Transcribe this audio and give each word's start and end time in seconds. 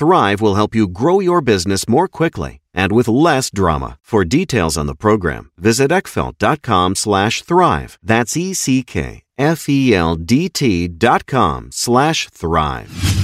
Thrive 0.00 0.40
will 0.40 0.54
help 0.54 0.74
you 0.74 0.88
grow 0.88 1.20
your 1.20 1.42
business 1.42 1.86
more 1.86 2.08
quickly 2.08 2.62
and 2.72 2.90
with 2.90 3.06
less 3.06 3.50
drama. 3.50 3.98
For 4.02 4.24
details 4.24 4.78
on 4.78 4.86
the 4.86 4.94
program, 4.94 5.50
visit 5.58 5.90
eckfeldt.com 5.90 6.94
slash 6.94 7.42
thrive. 7.42 7.98
That's 8.02 8.34
E-C-K 8.34 9.24
F-E-L-D-T 9.36 10.88
dot 10.88 11.26
com 11.26 11.68
slash 11.70 12.30
thrive. 12.30 13.20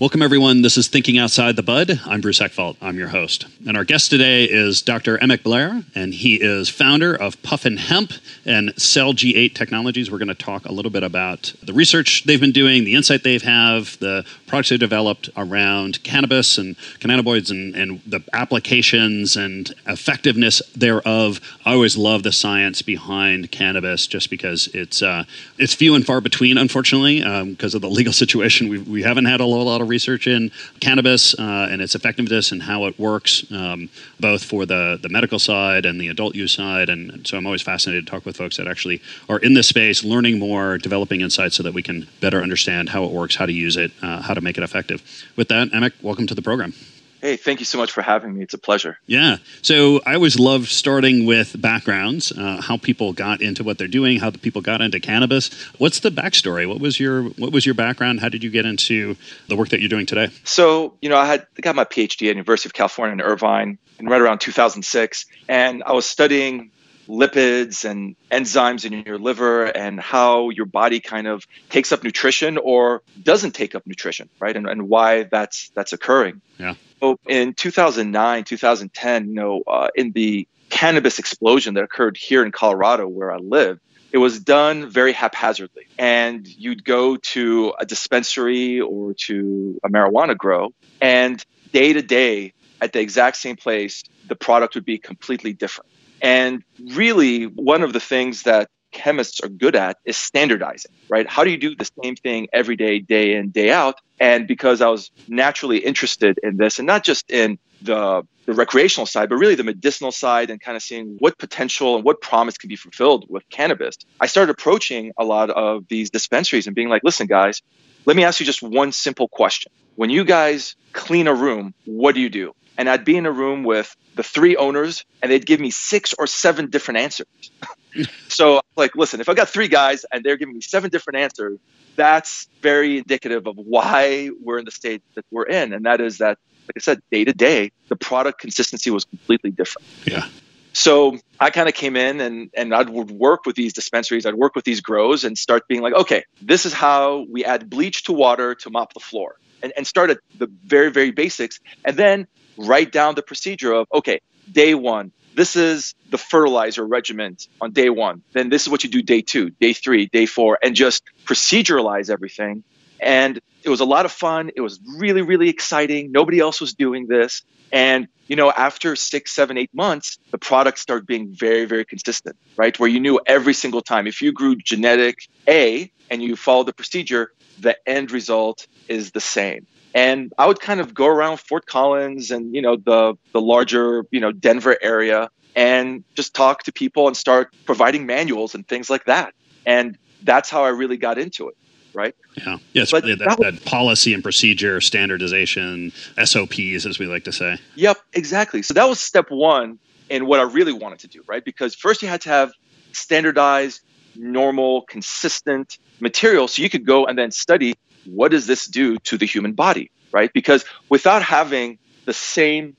Welcome, 0.00 0.22
everyone. 0.22 0.62
This 0.62 0.78
is 0.78 0.88
Thinking 0.88 1.18
Outside 1.18 1.56
the 1.56 1.62
Bud. 1.62 2.00
I'm 2.06 2.22
Bruce 2.22 2.38
Eckfeldt. 2.38 2.78
I'm 2.80 2.96
your 2.96 3.08
host. 3.08 3.44
And 3.68 3.76
our 3.76 3.84
guest 3.84 4.08
today 4.08 4.44
is 4.44 4.80
Dr. 4.80 5.18
Emek 5.18 5.42
Blair, 5.42 5.82
and 5.94 6.14
he 6.14 6.36
is 6.36 6.70
founder 6.70 7.14
of 7.14 7.42
Puffin 7.42 7.76
Hemp 7.76 8.12
and 8.46 8.72
Cell 8.80 9.12
G8 9.12 9.54
Technologies. 9.54 10.10
We're 10.10 10.16
going 10.16 10.28
to 10.28 10.34
talk 10.34 10.64
a 10.64 10.72
little 10.72 10.90
bit 10.90 11.02
about 11.02 11.52
the 11.62 11.74
research 11.74 12.24
they've 12.24 12.40
been 12.40 12.50
doing, 12.50 12.84
the 12.84 12.94
insight 12.94 13.24
they've 13.24 13.42
have, 13.42 13.98
the 13.98 14.24
products 14.50 14.70
they've 14.70 14.78
developed 14.78 15.30
around 15.36 16.02
cannabis 16.02 16.58
and 16.58 16.76
cannabinoids 16.98 17.50
and, 17.50 17.74
and 17.76 18.02
the 18.04 18.20
applications 18.32 19.36
and 19.36 19.72
effectiveness 19.86 20.60
thereof. 20.76 21.40
I 21.64 21.72
always 21.74 21.96
love 21.96 22.24
the 22.24 22.32
science 22.32 22.82
behind 22.82 23.52
cannabis 23.52 24.06
just 24.06 24.28
because 24.28 24.68
it's 24.74 25.02
uh, 25.02 25.24
it's 25.56 25.74
few 25.74 25.94
and 25.94 26.04
far 26.04 26.20
between, 26.20 26.58
unfortunately, 26.58 27.20
because 27.20 27.74
um, 27.74 27.78
of 27.78 27.82
the 27.82 27.88
legal 28.00 28.12
situation. 28.12 28.68
We, 28.68 28.78
we 28.78 29.02
haven't 29.02 29.26
had 29.26 29.40
a 29.40 29.44
lot 29.44 29.80
of 29.80 29.88
research 29.88 30.26
in 30.26 30.50
cannabis 30.80 31.34
uh, 31.38 31.68
and 31.70 31.80
its 31.80 31.94
effectiveness 31.94 32.50
and 32.50 32.62
how 32.62 32.86
it 32.86 32.98
works, 32.98 33.44
um, 33.52 33.88
both 34.18 34.42
for 34.42 34.66
the, 34.66 34.98
the 35.00 35.08
medical 35.08 35.38
side 35.38 35.86
and 35.86 36.00
the 36.00 36.08
adult 36.08 36.34
use 36.34 36.52
side. 36.52 36.88
And, 36.88 37.10
and 37.10 37.26
so 37.26 37.38
I'm 37.38 37.46
always 37.46 37.62
fascinated 37.62 38.06
to 38.06 38.10
talk 38.10 38.26
with 38.26 38.36
folks 38.36 38.56
that 38.56 38.66
actually 38.66 39.00
are 39.28 39.38
in 39.38 39.54
this 39.54 39.68
space, 39.68 40.02
learning 40.02 40.38
more, 40.38 40.76
developing 40.78 41.20
insights 41.20 41.56
so 41.56 41.62
that 41.62 41.72
we 41.72 41.82
can 41.82 42.08
better 42.20 42.42
understand 42.42 42.88
how 42.88 43.04
it 43.04 43.12
works, 43.12 43.36
how 43.36 43.46
to 43.46 43.52
use 43.52 43.76
it, 43.76 43.92
uh, 44.02 44.20
how 44.22 44.34
to 44.34 44.39
make 44.40 44.58
it 44.58 44.64
effective. 44.64 45.02
With 45.36 45.48
that, 45.48 45.68
Emek, 45.68 45.92
welcome 46.02 46.26
to 46.26 46.34
the 46.34 46.42
program. 46.42 46.74
Hey, 47.20 47.36
thank 47.36 47.60
you 47.60 47.66
so 47.66 47.76
much 47.76 47.92
for 47.92 48.00
having 48.00 48.34
me. 48.34 48.42
It's 48.42 48.54
a 48.54 48.58
pleasure. 48.58 48.98
Yeah. 49.06 49.36
So 49.60 50.00
I 50.06 50.14
always 50.14 50.38
love 50.38 50.68
starting 50.68 51.26
with 51.26 51.60
backgrounds, 51.60 52.32
uh, 52.32 52.62
how 52.62 52.78
people 52.78 53.12
got 53.12 53.42
into 53.42 53.62
what 53.62 53.76
they're 53.76 53.88
doing, 53.88 54.18
how 54.18 54.30
the 54.30 54.38
people 54.38 54.62
got 54.62 54.80
into 54.80 55.00
cannabis. 55.00 55.52
What's 55.76 56.00
the 56.00 56.10
backstory? 56.10 56.66
What 56.66 56.80
was 56.80 56.98
your 56.98 57.24
What 57.24 57.52
was 57.52 57.66
your 57.66 57.74
background? 57.74 58.20
How 58.20 58.30
did 58.30 58.42
you 58.42 58.48
get 58.48 58.64
into 58.64 59.16
the 59.48 59.56
work 59.56 59.68
that 59.68 59.80
you're 59.80 59.90
doing 59.90 60.06
today? 60.06 60.28
So 60.44 60.94
you 61.02 61.10
know, 61.10 61.18
I 61.18 61.26
had 61.26 61.46
I 61.58 61.60
got 61.60 61.76
my 61.76 61.84
PhD 61.84 62.28
at 62.28 62.36
University 62.36 62.68
of 62.68 62.72
California 62.72 63.12
in 63.12 63.20
Irvine, 63.20 63.78
and 63.98 64.08
right 64.08 64.20
around 64.20 64.38
2006, 64.38 65.26
and 65.46 65.82
I 65.84 65.92
was 65.92 66.06
studying 66.06 66.70
lipids 67.10 67.88
and 67.88 68.16
enzymes 68.30 68.84
in 68.84 69.04
your 69.04 69.18
liver 69.18 69.64
and 69.64 70.00
how 70.00 70.50
your 70.50 70.66
body 70.66 71.00
kind 71.00 71.26
of 71.26 71.46
takes 71.68 71.92
up 71.92 72.04
nutrition 72.04 72.58
or 72.58 73.02
doesn't 73.22 73.52
take 73.52 73.74
up 73.74 73.86
nutrition, 73.86 74.28
right? 74.38 74.56
And, 74.56 74.68
and 74.68 74.88
why 74.88 75.24
that's 75.24 75.70
that's 75.74 75.92
occurring. 75.92 76.40
Yeah. 76.58 76.74
So 77.00 77.18
in 77.26 77.54
2009, 77.54 78.44
2010, 78.44 79.28
you 79.28 79.34
know, 79.34 79.62
uh, 79.66 79.88
in 79.94 80.12
the 80.12 80.46
cannabis 80.68 81.18
explosion 81.18 81.74
that 81.74 81.84
occurred 81.84 82.16
here 82.16 82.44
in 82.44 82.52
Colorado, 82.52 83.08
where 83.08 83.32
I 83.32 83.36
live, 83.36 83.80
it 84.12 84.18
was 84.18 84.40
done 84.40 84.90
very 84.90 85.12
haphazardly. 85.12 85.86
And 85.98 86.46
you'd 86.46 86.84
go 86.84 87.16
to 87.16 87.74
a 87.78 87.86
dispensary 87.86 88.80
or 88.80 89.14
to 89.26 89.80
a 89.84 89.88
marijuana 89.88 90.36
grow, 90.36 90.72
and 91.00 91.44
day 91.72 91.92
to 91.92 92.02
day, 92.02 92.52
at 92.80 92.92
the 92.92 93.00
exact 93.00 93.36
same 93.36 93.56
place, 93.56 94.02
the 94.28 94.36
product 94.36 94.74
would 94.74 94.84
be 94.84 94.98
completely 94.98 95.52
different. 95.52 95.90
And 96.20 96.62
really, 96.78 97.44
one 97.44 97.82
of 97.82 97.92
the 97.92 98.00
things 98.00 98.42
that 98.44 98.68
chemists 98.90 99.40
are 99.40 99.48
good 99.48 99.76
at 99.76 99.98
is 100.04 100.16
standardizing, 100.16 100.92
right? 101.08 101.28
How 101.28 101.44
do 101.44 101.50
you 101.50 101.58
do 101.58 101.74
the 101.76 101.88
same 102.02 102.16
thing 102.16 102.48
every 102.52 102.76
day, 102.76 102.98
day 102.98 103.34
in, 103.34 103.50
day 103.50 103.70
out? 103.70 104.00
And 104.18 104.46
because 104.46 104.80
I 104.80 104.88
was 104.88 105.10
naturally 105.28 105.78
interested 105.78 106.38
in 106.42 106.56
this, 106.56 106.78
and 106.78 106.86
not 106.86 107.04
just 107.04 107.30
in 107.30 107.58
the, 107.82 108.26
the 108.46 108.52
recreational 108.52 109.06
side, 109.06 109.28
but 109.28 109.36
really 109.36 109.54
the 109.54 109.64
medicinal 109.64 110.12
side 110.12 110.50
and 110.50 110.60
kind 110.60 110.76
of 110.76 110.82
seeing 110.82 111.16
what 111.20 111.38
potential 111.38 111.96
and 111.96 112.04
what 112.04 112.20
promise 112.20 112.58
can 112.58 112.68
be 112.68 112.76
fulfilled 112.76 113.26
with 113.28 113.48
cannabis, 113.48 113.96
I 114.20 114.26
started 114.26 114.50
approaching 114.50 115.12
a 115.16 115.24
lot 115.24 115.50
of 115.50 115.86
these 115.88 116.10
dispensaries 116.10 116.66
and 116.66 116.76
being 116.76 116.88
like, 116.88 117.02
listen, 117.04 117.26
guys, 117.26 117.62
let 118.06 118.16
me 118.16 118.24
ask 118.24 118.40
you 118.40 118.46
just 118.46 118.62
one 118.62 118.92
simple 118.92 119.28
question. 119.28 119.72
When 119.96 120.10
you 120.10 120.24
guys 120.24 120.76
clean 120.92 121.28
a 121.28 121.34
room, 121.34 121.74
what 121.84 122.14
do 122.14 122.20
you 122.20 122.30
do? 122.30 122.54
And 122.80 122.88
I'd 122.88 123.04
be 123.04 123.16
in 123.16 123.26
a 123.26 123.30
room 123.30 123.62
with 123.62 123.94
the 124.16 124.22
three 124.22 124.56
owners 124.56 125.04
and 125.20 125.30
they'd 125.30 125.44
give 125.44 125.60
me 125.60 125.70
six 125.70 126.14
or 126.18 126.26
seven 126.26 126.70
different 126.70 126.98
answers. 126.98 127.50
so 128.28 128.60
like 128.76 128.94
listen 128.94 129.20
if 129.20 129.28
i 129.28 129.34
got 129.34 129.48
three 129.48 129.66
guys 129.66 130.04
and 130.12 130.22
they're 130.22 130.36
giving 130.36 130.54
me 130.54 130.60
seven 130.60 130.90
different 130.90 131.18
answers 131.18 131.58
that's 131.96 132.48
very 132.62 132.98
indicative 132.98 133.48
of 133.48 133.56
why 133.56 134.30
we're 134.44 134.60
in 134.60 134.64
the 134.64 134.70
state 134.70 135.02
that 135.16 135.24
we're 135.32 135.44
in 135.44 135.72
and 135.72 135.84
that 135.86 136.00
is 136.00 136.18
that 136.18 136.38
like 136.68 136.76
i 136.76 136.80
said 136.80 137.02
day 137.10 137.24
to 137.24 137.32
day 137.32 137.72
the 137.88 137.96
product 137.96 138.40
consistency 138.40 138.90
was 138.90 139.04
completely 139.04 139.50
different 139.50 139.86
yeah 140.04 140.28
So 140.72 141.18
I 141.40 141.50
kind 141.50 141.68
of 141.68 141.74
came 141.74 141.96
in 141.96 142.20
and 142.20 142.50
and 142.56 142.72
I 142.72 142.82
would 142.82 143.10
work 143.10 143.44
with 143.44 143.56
these 143.56 143.72
dispensaries, 143.72 144.24
I'd 144.24 144.36
work 144.36 144.54
with 144.54 144.64
these 144.64 144.80
grows 144.80 145.24
and 145.24 145.36
start 145.36 145.66
being 145.66 145.82
like, 145.82 145.94
okay, 145.94 146.22
this 146.40 146.64
is 146.64 146.72
how 146.72 147.26
we 147.28 147.44
add 147.44 147.68
bleach 147.68 148.04
to 148.04 148.12
water 148.12 148.54
to 148.54 148.70
mop 148.70 148.94
the 148.94 149.00
floor. 149.00 149.34
And, 149.62 149.72
and 149.76 149.84
start 149.86 150.10
at 150.10 150.18
the 150.38 150.46
very, 150.64 150.90
very 150.90 151.10
basics. 151.10 151.58
And 151.84 151.96
then 151.96 152.28
write 152.56 152.92
down 152.92 153.14
the 153.14 153.22
procedure 153.22 153.72
of, 153.72 153.86
okay, 153.92 154.20
day 154.50 154.74
one, 154.74 155.12
this 155.34 155.56
is 155.56 155.94
the 156.10 156.18
fertilizer 156.18 156.86
regimen 156.86 157.36
on 157.60 157.72
day 157.72 157.88
one. 157.88 158.22
Then 158.32 158.48
this 158.48 158.62
is 158.62 158.68
what 158.68 158.84
you 158.84 158.90
do 158.90 159.02
day 159.02 159.22
two, 159.22 159.50
day 159.50 159.72
three, 159.72 160.06
day 160.06 160.26
four, 160.26 160.58
and 160.62 160.74
just 160.74 161.02
proceduralize 161.24 162.10
everything. 162.10 162.64
And 163.00 163.40
it 163.62 163.70
was 163.70 163.80
a 163.80 163.84
lot 163.84 164.04
of 164.04 164.12
fun. 164.12 164.50
It 164.54 164.60
was 164.60 164.80
really, 164.98 165.22
really 165.22 165.48
exciting. 165.48 166.12
Nobody 166.12 166.40
else 166.40 166.60
was 166.60 166.74
doing 166.74 167.06
this. 167.06 167.42
And, 167.72 168.08
you 168.26 168.36
know, 168.36 168.50
after 168.50 168.96
six, 168.96 169.32
seven, 169.32 169.56
eight 169.56 169.72
months, 169.72 170.18
the 170.32 170.38
product 170.38 170.78
started 170.78 171.06
being 171.06 171.32
very, 171.32 171.64
very 171.64 171.84
consistent, 171.84 172.36
right? 172.56 172.78
Where 172.78 172.88
you 172.88 173.00
knew 173.00 173.20
every 173.24 173.54
single 173.54 173.80
time 173.80 174.06
if 174.06 174.20
you 174.20 174.32
grew 174.32 174.56
genetic 174.56 175.28
A 175.48 175.90
and 176.10 176.22
you 176.22 176.36
followed 176.36 176.66
the 176.66 176.72
procedure, 176.72 177.32
the 177.60 177.76
end 177.88 178.10
result 178.10 178.66
is 178.88 179.12
the 179.12 179.20
same. 179.20 179.66
And 179.94 180.32
I 180.38 180.46
would 180.46 180.60
kind 180.60 180.80
of 180.80 180.94
go 180.94 181.06
around 181.06 181.38
Fort 181.40 181.66
Collins 181.66 182.30
and, 182.30 182.54
you 182.54 182.62
know, 182.62 182.76
the 182.76 183.16
the 183.32 183.40
larger, 183.40 184.06
you 184.10 184.20
know, 184.20 184.32
Denver 184.32 184.76
area 184.80 185.30
and 185.56 186.04
just 186.14 186.34
talk 186.34 186.62
to 186.64 186.72
people 186.72 187.08
and 187.08 187.16
start 187.16 187.54
providing 187.66 188.06
manuals 188.06 188.54
and 188.54 188.66
things 188.66 188.88
like 188.88 189.04
that. 189.06 189.34
And 189.66 189.98
that's 190.22 190.48
how 190.48 190.64
I 190.64 190.68
really 190.68 190.96
got 190.96 191.18
into 191.18 191.48
it 191.48 191.56
right? 191.94 192.14
Yeah. 192.34 192.58
Yes, 192.72 192.90
but 192.90 193.04
that, 193.04 193.18
that, 193.18 193.38
was, 193.38 193.54
that, 193.54 193.64
policy 193.64 194.14
and 194.14 194.22
procedure, 194.22 194.80
standardization, 194.80 195.92
SOPs, 196.22 196.86
as 196.86 196.98
we 196.98 197.06
like 197.06 197.24
to 197.24 197.32
say. 197.32 197.58
Yep, 197.76 197.98
exactly. 198.12 198.62
So 198.62 198.74
that 198.74 198.88
was 198.88 199.00
step 199.00 199.30
one 199.30 199.78
in 200.08 200.26
what 200.26 200.40
I 200.40 200.44
really 200.44 200.72
wanted 200.72 200.98
to 201.00 201.08
do, 201.08 201.22
right? 201.26 201.44
Because 201.44 201.74
first 201.74 202.02
you 202.02 202.08
had 202.08 202.20
to 202.22 202.28
have 202.28 202.52
standardized, 202.92 203.82
normal, 204.16 204.82
consistent 204.82 205.78
material 206.00 206.48
so 206.48 206.62
you 206.62 206.70
could 206.70 206.86
go 206.86 207.06
and 207.06 207.18
then 207.18 207.30
study 207.30 207.74
what 208.04 208.30
does 208.30 208.46
this 208.46 208.66
do 208.66 208.96
to 208.98 209.18
the 209.18 209.26
human 209.26 209.52
body, 209.52 209.90
right? 210.12 210.32
Because 210.32 210.64
without 210.88 211.22
having 211.22 211.78
the 212.04 212.12
same 212.12 212.76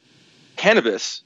cannabis 0.56 1.24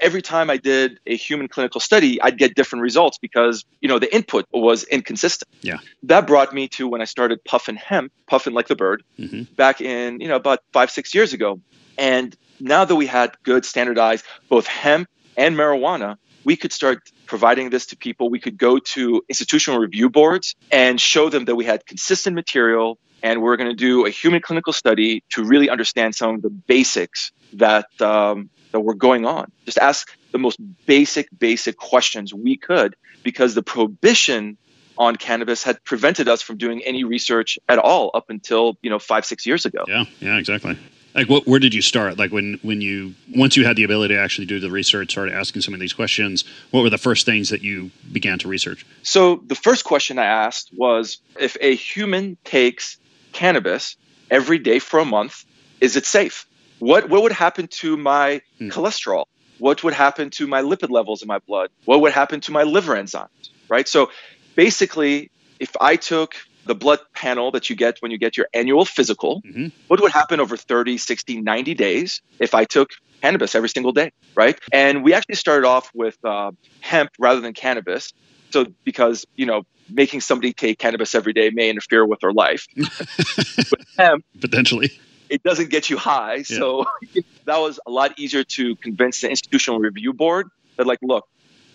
every 0.00 0.22
time 0.22 0.50
I 0.50 0.56
did 0.56 0.98
a 1.06 1.16
human 1.16 1.46
clinical 1.48 1.80
study, 1.80 2.20
I'd 2.20 2.38
get 2.38 2.54
different 2.54 2.82
results 2.82 3.18
because, 3.18 3.64
you 3.80 3.88
know, 3.88 3.98
the 3.98 4.12
input 4.14 4.46
was 4.52 4.84
inconsistent. 4.84 5.48
Yeah. 5.60 5.78
That 6.04 6.26
brought 6.26 6.52
me 6.52 6.68
to 6.68 6.88
when 6.88 7.00
I 7.00 7.04
started 7.04 7.44
Puffin 7.44 7.76
Hemp, 7.76 8.12
Puffin 8.26 8.54
like 8.54 8.68
the 8.68 8.76
bird, 8.76 9.04
mm-hmm. 9.18 9.42
back 9.54 9.80
in, 9.80 10.20
you 10.20 10.28
know, 10.28 10.36
about 10.36 10.60
five, 10.72 10.90
six 10.90 11.14
years 11.14 11.32
ago. 11.32 11.60
And 11.98 12.34
now 12.58 12.84
that 12.84 12.96
we 12.96 13.06
had 13.06 13.36
good 13.42 13.64
standardized 13.64 14.24
both 14.48 14.66
hemp 14.66 15.08
and 15.36 15.56
marijuana, 15.56 16.16
we 16.44 16.56
could 16.56 16.72
start 16.72 17.10
providing 17.26 17.70
this 17.70 17.86
to 17.86 17.96
people. 17.96 18.30
We 18.30 18.40
could 18.40 18.58
go 18.58 18.78
to 18.78 19.22
institutional 19.28 19.78
review 19.78 20.08
boards 20.10 20.56
and 20.70 21.00
show 21.00 21.28
them 21.28 21.44
that 21.44 21.54
we 21.54 21.64
had 21.64 21.86
consistent 21.86 22.34
material 22.34 22.98
and 23.22 23.42
we're 23.42 23.56
going 23.56 23.70
to 23.70 23.76
do 23.76 24.06
a 24.06 24.10
human 24.10 24.40
clinical 24.40 24.72
study 24.72 25.22
to 25.30 25.44
really 25.44 25.68
understand 25.68 26.14
some 26.14 26.36
of 26.36 26.42
the 26.42 26.50
basics 26.50 27.32
that 27.54 27.86
um, 28.00 28.50
that 28.72 28.80
were 28.80 28.94
going 28.94 29.26
on. 29.26 29.50
Just 29.64 29.78
ask 29.78 30.16
the 30.32 30.38
most 30.38 30.58
basic, 30.86 31.28
basic 31.36 31.76
questions 31.76 32.32
we 32.32 32.56
could 32.56 32.94
because 33.22 33.54
the 33.54 33.62
prohibition 33.62 34.56
on 34.98 35.16
cannabis 35.16 35.62
had 35.62 35.82
prevented 35.84 36.28
us 36.28 36.42
from 36.42 36.58
doing 36.58 36.82
any 36.84 37.04
research 37.04 37.58
at 37.68 37.78
all 37.78 38.10
up 38.12 38.28
until 38.28 38.76
you 38.82 38.90
know 38.90 38.98
five 38.98 39.24
six 39.24 39.46
years 39.46 39.64
ago. 39.64 39.84
Yeah 39.88 40.04
yeah 40.20 40.38
exactly. 40.38 40.78
Like 41.14 41.28
what, 41.28 41.44
where 41.44 41.58
did 41.58 41.74
you 41.74 41.82
start? 41.82 42.18
Like 42.18 42.30
when 42.30 42.58
when 42.62 42.80
you 42.80 43.14
once 43.34 43.56
you 43.56 43.64
had 43.64 43.76
the 43.76 43.84
ability 43.84 44.14
to 44.14 44.20
actually 44.20 44.46
do 44.46 44.60
the 44.60 44.70
research 44.70 45.10
started 45.10 45.34
asking 45.34 45.62
some 45.62 45.74
of 45.74 45.80
these 45.80 45.92
questions 45.92 46.44
what 46.70 46.82
were 46.82 46.90
the 46.90 46.98
first 46.98 47.26
things 47.26 47.48
that 47.48 47.62
you 47.62 47.90
began 48.12 48.38
to 48.40 48.48
research? 48.48 48.86
So 49.02 49.42
the 49.46 49.54
first 49.54 49.84
question 49.84 50.18
i 50.18 50.26
asked 50.26 50.70
was 50.72 51.18
if 51.38 51.56
a 51.60 51.74
human 51.74 52.36
takes 52.44 52.98
cannabis 53.32 53.96
every 54.30 54.58
day 54.58 54.78
for 54.78 55.00
a 55.00 55.04
month 55.04 55.44
is 55.80 55.96
it 55.96 56.06
safe 56.06 56.46
what 56.80 57.08
what 57.08 57.22
would 57.22 57.32
happen 57.32 57.68
to 57.68 57.96
my 57.96 58.40
hmm. 58.58 58.68
cholesterol? 58.68 59.26
What 59.58 59.84
would 59.84 59.94
happen 59.94 60.30
to 60.30 60.46
my 60.46 60.62
lipid 60.62 60.90
levels 60.90 61.22
in 61.22 61.28
my 61.28 61.38
blood? 61.38 61.70
What 61.84 62.00
would 62.00 62.12
happen 62.12 62.40
to 62.42 62.52
my 62.52 62.62
liver 62.64 62.96
enzymes? 62.96 63.50
Right? 63.68 63.86
So 63.86 64.10
basically, 64.56 65.30
if 65.60 65.76
I 65.80 65.96
took 65.96 66.34
the 66.64 66.74
blood 66.74 67.00
panel 67.14 67.50
that 67.52 67.68
you 67.68 67.76
get 67.76 67.98
when 68.00 68.10
you 68.10 68.18
get 68.18 68.36
your 68.36 68.48
annual 68.54 68.84
physical, 68.84 69.42
mm-hmm. 69.42 69.68
what 69.88 70.00
would 70.00 70.12
happen 70.12 70.40
over 70.40 70.56
30, 70.56 70.98
60, 70.98 71.40
90 71.40 71.74
days 71.74 72.22
if 72.38 72.54
I 72.54 72.64
took 72.64 72.90
cannabis 73.22 73.54
every 73.54 73.68
single 73.68 73.92
day, 73.92 74.12
right? 74.34 74.58
And 74.72 75.04
we 75.04 75.12
actually 75.12 75.34
started 75.34 75.66
off 75.66 75.90
with 75.94 76.16
uh, 76.24 76.52
hemp 76.80 77.10
rather 77.18 77.40
than 77.40 77.52
cannabis. 77.52 78.12
So 78.50 78.66
because, 78.84 79.26
you 79.36 79.46
know, 79.46 79.62
making 79.88 80.20
somebody 80.20 80.52
take 80.52 80.78
cannabis 80.78 81.14
every 81.14 81.32
day 81.32 81.50
may 81.50 81.68
interfere 81.68 82.06
with 82.06 82.20
their 82.20 82.32
life. 82.32 82.66
but 82.76 83.80
hemp, 83.96 84.24
potentially 84.40 84.90
it 85.30 85.42
doesn't 85.42 85.70
get 85.70 85.88
you 85.88 85.96
high. 85.96 86.36
Yeah. 86.36 86.42
So 86.42 86.84
that 87.46 87.58
was 87.58 87.80
a 87.86 87.90
lot 87.90 88.18
easier 88.18 88.44
to 88.44 88.76
convince 88.76 89.22
the 89.22 89.30
institutional 89.30 89.78
review 89.78 90.12
board 90.12 90.48
that, 90.76 90.86
like, 90.86 90.98
look, 91.02 91.26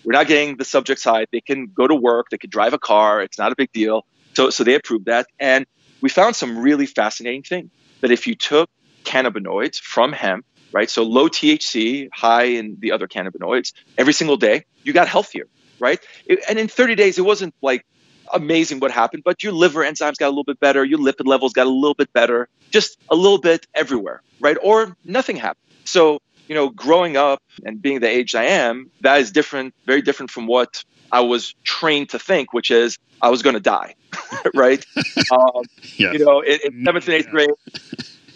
we're 0.04 0.13
not 0.13 0.27
getting 0.27 0.57
the 0.57 0.66
subjects 0.66 1.04
high. 1.04 1.25
They 1.31 1.42
can 1.42 1.68
go 1.68 1.88
to 1.88 1.95
work, 1.95 2.27
they 2.30 2.38
can 2.38 2.50
drive 2.50 2.74
a 2.74 2.77
car. 2.77 3.22
It's 3.22 3.39
not 3.39 3.51
a 3.51 3.56
big 3.56 3.72
deal. 3.72 4.06
So, 4.33 4.50
so 4.50 4.63
they 4.63 4.75
approved 4.75 5.06
that. 5.06 5.25
And 5.39 5.66
we 6.01 6.10
found 6.10 6.36
some 6.36 6.60
really 6.60 6.86
fascinating 6.86 7.44
thing 7.44 7.72
that 8.01 8.12
if 8.12 8.27
you 8.27 8.36
took 8.36 8.69
cannabinoids 9.04 9.80
from 9.80 10.12
hemp, 10.12 10.45
right? 10.72 10.89
So 10.89 11.04
low 11.04 11.30
THC, 11.30 12.10
high 12.13 12.44
in 12.44 12.77
the 12.80 12.92
other 12.92 13.07
cannabinoids 13.07 13.74
every 13.98 14.13
single 14.13 14.38
day, 14.38 14.66
you 14.83 14.94
got 14.94 15.07
healthier, 15.07 15.48
right? 15.80 16.00
It, 16.25 16.39
and 16.50 16.60
in 16.60 16.68
30 16.68 16.95
days, 16.95 17.18
it 17.18 17.24
wasn't 17.24 17.54
like 17.62 17.86
amazing 18.33 18.80
what 18.80 18.92
happened, 18.92 19.24
but 19.24 19.44
your 19.44 19.54
liver 19.54 19.81
enzymes 19.81 20.18
got 20.18 20.27
a 20.27 20.30
little 20.30 20.44
bit 20.44 20.60
better, 20.60 20.83
your 20.83 21.00
lipid 21.00 21.27
levels 21.27 21.54
got 21.54 21.68
a 21.68 21.69
little 21.69 21.94
bit 21.94 22.12
better, 22.13 22.48
just 22.72 22.98
a 23.10 23.16
little 23.16 23.39
bit 23.39 23.68
everywhere, 23.74 24.22
right? 24.39 24.57
Or 24.62 24.95
nothing 25.04 25.36
happened. 25.36 25.66
So, 25.86 26.22
you 26.48 26.56
know, 26.56 26.69
growing 26.69 27.18
up 27.18 27.42
and 27.63 27.81
being 27.81 28.00
the 28.00 28.07
age 28.07 28.36
I 28.36 28.45
am, 28.45 28.89
that 29.01 29.19
is 29.19 29.31
different, 29.31 29.74
very 29.86 30.01
different 30.01 30.31
from 30.31 30.48
what 30.48 30.83
I 31.12 31.22
was 31.22 31.54
trained 31.63 32.10
to 32.10 32.19
think, 32.19 32.54
which 32.54 32.72
is 32.72 32.98
I 33.22 33.30
was 33.30 33.42
going 33.42 33.56
to 33.56 33.60
die, 33.60 33.95
right? 34.54 34.86
um, 35.31 35.63
yes. 35.98 36.13
You 36.13 36.19
know, 36.19 36.42
in, 36.42 36.60
in, 36.63 36.86
seventh 36.86 37.06
and 37.06 37.13
eighth 37.16 37.30
grade, 37.30 37.50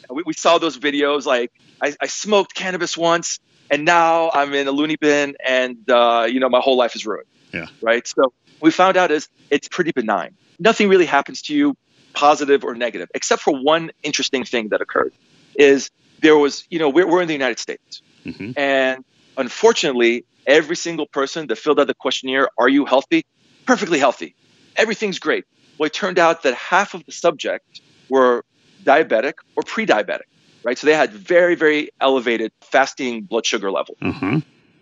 we, 0.10 0.24
we 0.26 0.34
saw 0.34 0.58
those 0.58 0.78
videos 0.78 1.26
like 1.26 1.52
I, 1.82 1.96
I, 2.02 2.08
smoked 2.08 2.54
cannabis 2.54 2.98
once 2.98 3.40
and 3.70 3.86
now 3.86 4.32
I'm 4.34 4.54
in 4.54 4.68
a 4.68 4.72
loony 4.72 4.96
bin 4.96 5.36
and, 5.46 5.90
uh, 5.90 6.28
you 6.30 6.40
know, 6.40 6.50
my 6.50 6.60
whole 6.60 6.78
life 6.78 6.96
is 6.96 7.06
ruined. 7.06 7.28
Yeah. 7.54 7.68
Right. 7.82 8.08
So 8.08 8.34
we 8.62 8.72
found 8.72 8.98
out 8.98 9.12
is 9.12 9.28
it's 9.50 9.68
pretty 9.68 9.92
benign. 9.92 10.36
Nothing 10.60 10.90
really 10.90 11.06
happens 11.06 11.42
to 11.44 11.56
you, 11.56 11.76
positive 12.14 12.64
or 12.64 12.76
negative, 12.76 13.10
except 13.16 13.42
for 13.42 13.54
one 13.54 13.92
interesting 14.04 14.44
thing 14.44 14.70
that 14.70 14.82
occurred. 14.82 15.14
Is 15.56 15.90
there 16.22 16.38
was, 16.38 16.66
you 16.70 16.80
know, 16.80 16.90
we're, 16.90 17.08
we're 17.08 17.22
in 17.22 17.28
the 17.28 17.34
United 17.34 17.60
States, 17.60 18.02
mm-hmm. 18.26 18.52
and 18.58 19.04
unfortunately, 19.38 20.26
every 20.46 20.76
single 20.76 21.08
person 21.08 21.48
that 21.48 21.58
filled 21.58 21.80
out 21.80 21.88
the 21.88 21.94
questionnaire, 21.94 22.50
"Are 22.58 22.70
you 22.70 22.86
healthy?" 22.86 23.26
Perfectly 23.66 24.00
healthy, 24.00 24.36
everything's 24.76 25.20
great. 25.20 25.46
Well, 25.78 25.88
it 25.88 25.94
turned 25.94 26.20
out 26.20 26.44
that 26.44 26.56
half 26.56 26.94
of 26.94 27.06
the 27.06 27.12
subjects 27.12 27.82
were 28.10 28.44
diabetic 28.84 29.34
or 29.56 29.64
pre-diabetic, 29.64 30.28
right? 30.64 30.78
So 30.78 30.88
they 30.88 30.96
had 30.96 31.12
very, 31.12 31.56
very 31.56 31.92
elevated 32.00 32.52
fasting 32.62 33.24
blood 33.24 33.46
sugar 33.46 33.72
level. 33.72 33.96
Mm-hmm. 34.02 34.40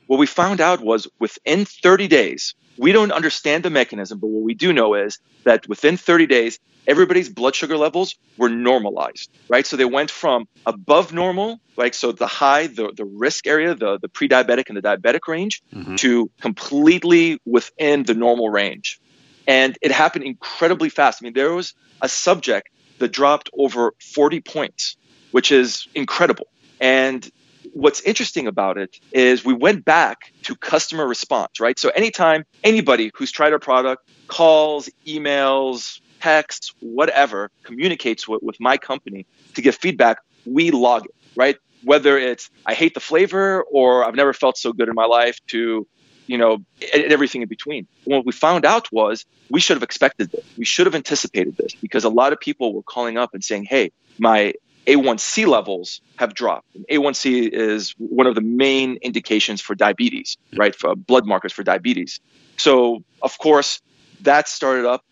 What 0.08 0.18
we 0.18 0.26
found 0.26 0.62
out 0.62 0.82
was 0.82 1.08
within 1.20 1.66
30 1.66 2.08
days, 2.08 2.56
we 2.78 2.92
don't 2.92 3.12
understand 3.12 3.64
the 3.64 3.70
mechanism, 3.70 4.20
but 4.20 4.28
what 4.28 4.44
we 4.44 4.54
do 4.54 4.72
know 4.72 4.94
is 4.94 5.20
that 5.44 5.68
within 5.68 5.98
30 5.98 6.28
days, 6.28 6.60
everybody's 6.88 7.30
blood 7.30 7.56
sugar 7.56 7.78
levels 7.78 8.16
were 8.38 8.50
normalized, 8.50 9.30
right? 9.50 9.66
So 9.66 9.76
they 9.76 9.86
went 9.86 10.10
from 10.10 10.48
above 10.66 11.12
normal, 11.12 11.60
like 11.76 11.94
so 11.94 12.12
the 12.12 12.28
high, 12.28 12.68
the, 12.68 12.94
the 12.96 13.06
risk 13.06 13.48
area, 13.48 13.76
the, 13.76 14.00
the 14.00 14.08
pre 14.08 14.30
diabetic 14.30 14.70
and 14.70 14.78
the 14.78 14.82
diabetic 14.82 15.28
range, 15.28 15.62
mm-hmm. 15.74 15.96
to 15.96 16.32
completely 16.40 17.40
within 17.46 18.04
the 18.04 18.14
normal 18.14 18.50
range. 18.50 19.00
And 19.48 19.78
it 19.82 19.92
happened 19.92 20.26
incredibly 20.26 20.90
fast. 20.90 21.22
I 21.22 21.26
mean, 21.26 21.34
there 21.34 21.54
was 21.54 21.74
a 22.02 22.10
subject 22.10 22.70
that 23.00 23.10
dropped 23.10 23.50
over 23.58 23.94
40 24.14 24.42
points, 24.42 24.98
which 25.32 25.52
is 25.52 25.88
incredible. 25.96 26.48
And 26.80 27.30
what's 27.74 28.02
interesting 28.02 28.48
about 28.48 28.78
it 28.78 29.00
is 29.12 29.46
we 29.46 29.54
went 29.54 29.86
back 29.86 30.34
to 30.44 30.56
customer 30.56 31.08
response, 31.08 31.60
right? 31.60 31.78
So 31.78 31.90
anytime 31.90 32.46
anybody 32.64 33.12
who's 33.16 33.32
tried 33.32 33.54
our 33.54 33.60
product 33.60 34.10
calls, 34.28 34.90
emails, 35.06 36.00
texts, 36.20 36.74
whatever, 36.80 37.52
communicates 37.64 38.28
with, 38.28 38.42
with 38.44 38.60
my 38.60 38.78
company 38.78 39.26
to 39.56 39.62
give 39.62 39.76
feedback, 39.76 40.18
we 40.46 40.72
log 40.72 41.06
it, 41.06 41.16
right? 41.36 41.58
Whether 41.84 42.18
it's 42.18 42.50
I 42.66 42.74
hate 42.74 42.94
the 42.94 43.00
flavor 43.00 43.64
or 43.64 44.04
I've 44.04 44.16
never 44.16 44.34
felt 44.34 44.58
so 44.58 44.74
good 44.74 44.90
in 44.90 44.96
my 44.96 45.06
life 45.06 45.40
to 45.48 45.88
you 46.28 46.38
know, 46.38 46.58
everything 46.94 47.42
in 47.42 47.48
between. 47.48 47.88
what 48.04 48.26
we 48.26 48.34
found 48.34 48.66
out 48.66 48.92
was 48.92 49.26
we 49.50 49.60
should 49.60 49.78
have 49.78 49.84
expected 49.84 50.30
this. 50.30 50.46
We 50.58 50.66
should 50.66 50.86
have 50.86 50.94
anticipated 50.94 51.56
this 51.56 51.74
because 51.76 52.04
a 52.04 52.10
lot 52.10 52.34
of 52.34 52.40
people 52.40 52.74
were 52.74 52.84
calling 52.84 53.18
up 53.18 53.34
and 53.34 53.42
saying, 53.44 53.66
"Hey, 53.70 53.92
my 54.20 54.54
A1C 54.88 55.46
levels 55.46 56.01
have 56.15 56.34
dropped. 56.34 56.74
And 56.75 56.86
A1C 56.88 57.50
is 57.50 57.94
one 57.98 58.25
of 58.25 58.36
the 58.36 58.41
main 58.41 58.98
indications 59.01 59.62
for 59.62 59.75
diabetes, 59.75 60.38
right? 60.56 60.74
For 60.74 60.96
blood 60.96 61.25
markers 61.25 61.51
for 61.51 61.63
diabetes. 61.63 62.20
So, 62.56 63.03
of 63.22 63.38
course, 63.38 63.82
that 64.22 64.48
started 64.48 64.86
up 64.86 65.03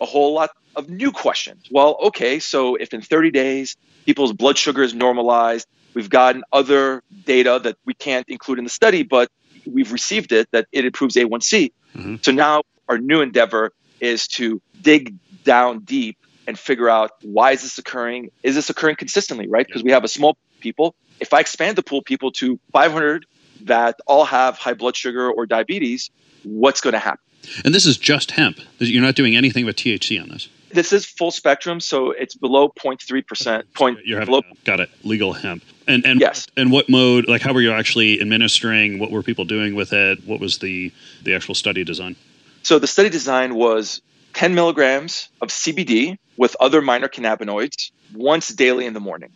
a 0.00 0.06
whole 0.06 0.32
lot 0.32 0.50
of 0.74 0.88
new 0.88 1.12
questions. 1.12 1.66
Well, 1.70 1.98
okay, 2.04 2.38
so 2.38 2.76
if 2.76 2.94
in 2.94 3.02
30 3.02 3.30
days 3.30 3.76
people's 4.06 4.32
blood 4.32 4.56
sugar 4.56 4.82
is 4.82 4.94
normalized, 4.94 5.68
we've 5.94 6.08
gotten 6.08 6.42
other 6.52 7.02
data 7.26 7.60
that 7.62 7.76
we 7.84 7.94
can't 7.94 8.28
include 8.28 8.58
in 8.58 8.64
the 8.64 8.70
study, 8.70 9.02
but 9.02 9.30
we've 9.66 9.92
received 9.92 10.32
it 10.32 10.48
that 10.52 10.66
it 10.72 10.84
improves 10.84 11.16
A1C. 11.16 11.72
Mm-hmm. 11.96 12.16
So 12.22 12.32
now 12.32 12.62
our 12.88 12.98
new 12.98 13.20
endeavor 13.20 13.72
is 14.00 14.28
to 14.28 14.62
dig 14.80 15.14
down 15.44 15.80
deep 15.80 16.16
and 16.48 16.58
figure 16.58 16.88
out 16.88 17.12
why 17.22 17.52
is 17.52 17.62
this 17.62 17.78
occurring? 17.78 18.30
Is 18.42 18.56
this 18.56 18.70
occurring 18.70 18.96
consistently, 18.96 19.46
right? 19.46 19.66
Because 19.66 19.84
we 19.84 19.92
have 19.92 20.02
a 20.02 20.08
small 20.08 20.36
people. 20.60 20.94
If 21.20 21.34
I 21.34 21.40
expand 21.40 21.76
the 21.76 21.82
pool 21.82 22.02
people 22.02 22.32
to 22.32 22.58
500 22.72 23.26
that 23.64 24.00
all 24.06 24.24
have 24.24 24.56
high 24.56 24.72
blood 24.72 24.96
sugar 24.96 25.30
or 25.30 25.44
diabetes, 25.46 26.10
what's 26.44 26.80
going 26.80 26.94
to 26.94 26.98
happen? 26.98 27.20
And 27.64 27.74
this 27.74 27.86
is 27.86 27.98
just 27.98 28.32
hemp. 28.32 28.58
You're 28.78 29.02
not 29.02 29.14
doing 29.14 29.36
anything 29.36 29.66
with 29.66 29.76
THC 29.76 30.20
on 30.20 30.30
this. 30.30 30.48
This 30.70 30.92
is 30.92 31.06
full 31.06 31.30
spectrum, 31.30 31.80
so 31.80 32.10
it's 32.10 32.34
below 32.34 32.68
0.3 32.68 33.26
percent. 33.26 33.72
Point 33.74 34.00
you're 34.04 34.18
having, 34.18 34.32
below. 34.32 34.42
Got 34.64 34.80
it. 34.80 34.90
Legal 35.02 35.32
hemp. 35.32 35.62
And 35.86 36.04
and 36.04 36.20
yes. 36.20 36.46
And 36.58 36.70
what 36.70 36.90
mode? 36.90 37.26
Like, 37.26 37.40
how 37.40 37.54
were 37.54 37.62
you 37.62 37.72
actually 37.72 38.20
administering? 38.20 38.98
What 38.98 39.10
were 39.10 39.22
people 39.22 39.46
doing 39.46 39.74
with 39.74 39.94
it? 39.94 40.26
What 40.26 40.40
was 40.40 40.58
the 40.58 40.92
the 41.22 41.34
actual 41.34 41.54
study 41.54 41.84
design? 41.84 42.16
So 42.64 42.78
the 42.78 42.86
study 42.86 43.08
design 43.08 43.54
was 43.54 44.02
10 44.34 44.54
milligrams 44.54 45.30
of 45.40 45.48
CBD 45.48 46.18
with 46.38 46.56
other 46.60 46.80
minor 46.80 47.08
cannabinoids 47.08 47.90
once 48.14 48.48
daily 48.48 48.86
in 48.86 48.94
the 48.94 49.00
morning. 49.00 49.30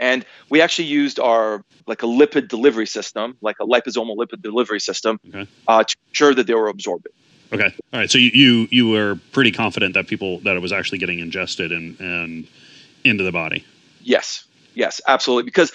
And 0.00 0.26
we 0.50 0.60
actually 0.60 0.88
used 0.88 1.18
our 1.18 1.64
like 1.86 2.02
a 2.02 2.06
lipid 2.06 2.48
delivery 2.48 2.86
system, 2.86 3.36
like 3.40 3.56
a 3.60 3.66
liposomal 3.66 4.16
lipid 4.16 4.42
delivery 4.42 4.80
system, 4.80 5.18
okay. 5.28 5.48
uh, 5.66 5.84
to 5.84 5.96
ensure 6.10 6.34
that 6.34 6.46
they 6.46 6.54
were 6.54 6.68
absorbed. 6.68 7.08
Okay. 7.52 7.74
All 7.92 8.00
right. 8.00 8.10
So 8.10 8.18
you, 8.18 8.30
you 8.34 8.68
you 8.70 8.88
were 8.90 9.18
pretty 9.32 9.52
confident 9.52 9.94
that 9.94 10.06
people 10.06 10.40
that 10.40 10.54
it 10.54 10.60
was 10.60 10.72
actually 10.72 10.98
getting 10.98 11.20
ingested 11.20 11.72
and 11.72 11.98
and 11.98 12.46
into 13.04 13.24
the 13.24 13.32
body. 13.32 13.64
Yes. 14.02 14.44
Yes. 14.74 15.00
Absolutely. 15.06 15.44
Because 15.44 15.72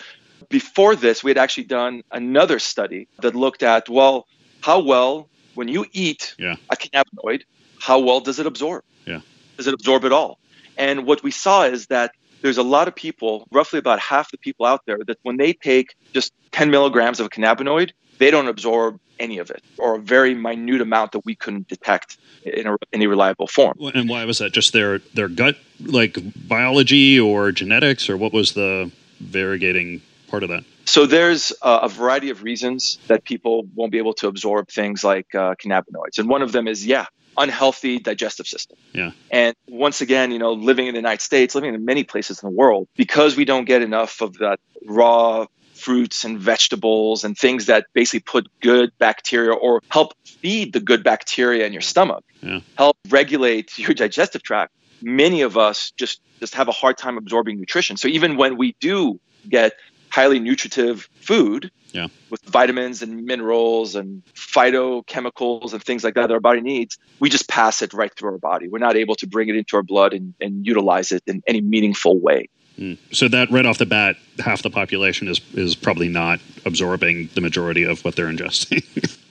before 0.49 0.95
this, 0.95 1.23
we 1.23 1.31
had 1.31 1.37
actually 1.37 1.63
done 1.63 2.03
another 2.11 2.59
study 2.59 3.07
that 3.21 3.35
looked 3.35 3.63
at 3.63 3.89
well, 3.89 4.27
how 4.61 4.81
well 4.81 5.27
when 5.55 5.67
you 5.67 5.85
eat 5.91 6.35
yeah. 6.37 6.55
a 6.69 6.75
cannabinoid, 6.75 7.43
how 7.79 7.99
well 7.99 8.19
does 8.19 8.39
it 8.39 8.45
absorb? 8.45 8.83
Yeah. 9.05 9.21
Does 9.57 9.67
it 9.67 9.73
absorb 9.73 10.05
at 10.05 10.11
all? 10.11 10.39
And 10.77 11.05
what 11.05 11.23
we 11.23 11.31
saw 11.31 11.63
is 11.63 11.87
that 11.87 12.11
there's 12.41 12.57
a 12.57 12.63
lot 12.63 12.87
of 12.87 12.95
people, 12.95 13.47
roughly 13.51 13.79
about 13.79 13.99
half 13.99 14.29
the 14.31 14.37
people 14.37 14.65
out 14.65 14.81
there, 14.85 14.99
that 15.07 15.17
when 15.23 15.37
they 15.37 15.53
take 15.53 15.95
just 16.13 16.33
10 16.51 16.69
milligrams 16.69 17.19
of 17.19 17.27
a 17.27 17.29
cannabinoid, 17.29 17.91
they 18.17 18.31
don't 18.31 18.47
absorb 18.47 18.99
any 19.19 19.37
of 19.37 19.49
it 19.49 19.63
or 19.77 19.95
a 19.95 19.99
very 19.99 20.33
minute 20.33 20.81
amount 20.81 21.11
that 21.13 21.25
we 21.25 21.35
couldn't 21.35 21.67
detect 21.67 22.17
in 22.43 22.67
a, 22.67 22.75
any 22.91 23.07
reliable 23.07 23.47
form. 23.47 23.77
And 23.93 24.09
why 24.09 24.25
was 24.25 24.39
that? 24.39 24.51
Just 24.51 24.73
their 24.73 24.99
their 25.13 25.27
gut 25.27 25.57
like 25.79 26.17
biology 26.47 27.19
or 27.19 27.51
genetics 27.51 28.09
or 28.09 28.17
what 28.17 28.33
was 28.33 28.53
the 28.53 28.91
variegating 29.23 30.01
part 30.27 30.43
of 30.43 30.49
that? 30.49 30.63
So 30.85 31.05
there's 31.05 31.53
uh, 31.61 31.79
a 31.83 31.89
variety 31.89 32.29
of 32.29 32.43
reasons 32.43 32.97
that 33.07 33.23
people 33.23 33.65
won't 33.75 33.91
be 33.91 33.97
able 33.99 34.13
to 34.15 34.27
absorb 34.27 34.67
things 34.67 35.03
like 35.03 35.33
uh, 35.33 35.55
cannabinoids, 35.55 36.17
and 36.17 36.27
one 36.27 36.41
of 36.41 36.51
them 36.51 36.67
is 36.67 36.85
yeah, 36.85 37.05
unhealthy 37.37 37.99
digestive 37.99 38.47
system. 38.47 38.77
Yeah. 38.93 39.11
And 39.31 39.55
once 39.67 40.01
again, 40.01 40.31
you 40.31 40.39
know, 40.39 40.53
living 40.53 40.87
in 40.87 40.93
the 40.93 40.99
United 40.99 41.21
States, 41.21 41.55
living 41.55 41.73
in 41.73 41.85
many 41.85 42.03
places 42.03 42.41
in 42.41 42.49
the 42.49 42.55
world, 42.55 42.87
because 42.95 43.35
we 43.35 43.45
don't 43.45 43.65
get 43.65 43.81
enough 43.81 44.21
of 44.21 44.37
that 44.39 44.59
raw 44.85 45.45
fruits 45.73 46.23
and 46.23 46.39
vegetables 46.39 47.23
and 47.23 47.37
things 47.37 47.65
that 47.65 47.85
basically 47.93 48.21
put 48.21 48.47
good 48.61 48.91
bacteria 48.99 49.53
or 49.53 49.81
help 49.89 50.13
feed 50.23 50.71
the 50.73 50.79
good 50.79 51.03
bacteria 51.03 51.65
in 51.65 51.73
your 51.73 51.81
stomach, 51.81 52.23
yeah. 52.41 52.59
help 52.77 52.97
regulate 53.09 53.77
your 53.83 53.93
digestive 53.93 54.43
tract. 54.43 54.71
Many 55.01 55.41
of 55.41 55.57
us 55.57 55.91
just 55.97 56.21
just 56.39 56.55
have 56.55 56.67
a 56.67 56.71
hard 56.71 56.97
time 56.97 57.17
absorbing 57.17 57.57
nutrition. 57.57 57.97
So 57.97 58.07
even 58.07 58.37
when 58.37 58.57
we 58.57 58.75
do 58.79 59.19
get 59.49 59.73
highly 60.13 60.39
nutritive 60.39 61.09
food 61.15 61.71
yeah. 61.91 62.07
with 62.29 62.39
vitamins 62.43 63.01
and 63.01 63.25
minerals 63.25 63.95
and 63.95 64.21
phytochemicals 64.35 65.73
and 65.73 65.83
things 65.83 66.03
like 66.03 66.13
that 66.13 66.27
that 66.27 66.31
our 66.31 66.39
body 66.39 66.61
needs, 66.61 66.99
we 67.19 67.31
just 67.31 67.49
pass 67.49 67.81
it 67.81 67.95
right 67.95 68.15
through 68.15 68.29
our 68.29 68.37
body. 68.37 68.67
We're 68.67 68.77
not 68.77 68.95
able 68.95 69.15
to 69.15 69.25
bring 69.25 69.49
it 69.49 69.55
into 69.55 69.75
our 69.75 69.81
blood 69.81 70.13
and, 70.13 70.35
and 70.39 70.67
utilize 70.67 71.11
it 71.11 71.23
in 71.25 71.41
any 71.47 71.61
meaningful 71.61 72.19
way. 72.19 72.47
Mm. 72.77 72.99
So 73.11 73.27
that 73.27 73.49
right 73.49 73.65
off 73.65 73.79
the 73.79 73.87
bat, 73.87 74.15
half 74.37 74.61
the 74.61 74.69
population 74.69 75.27
is 75.27 75.41
is 75.55 75.73
probably 75.75 76.09
not 76.09 76.39
absorbing 76.63 77.29
the 77.33 77.41
majority 77.41 77.83
of 77.83 78.05
what 78.05 78.15
they're 78.15 78.31
ingesting. 78.31 78.83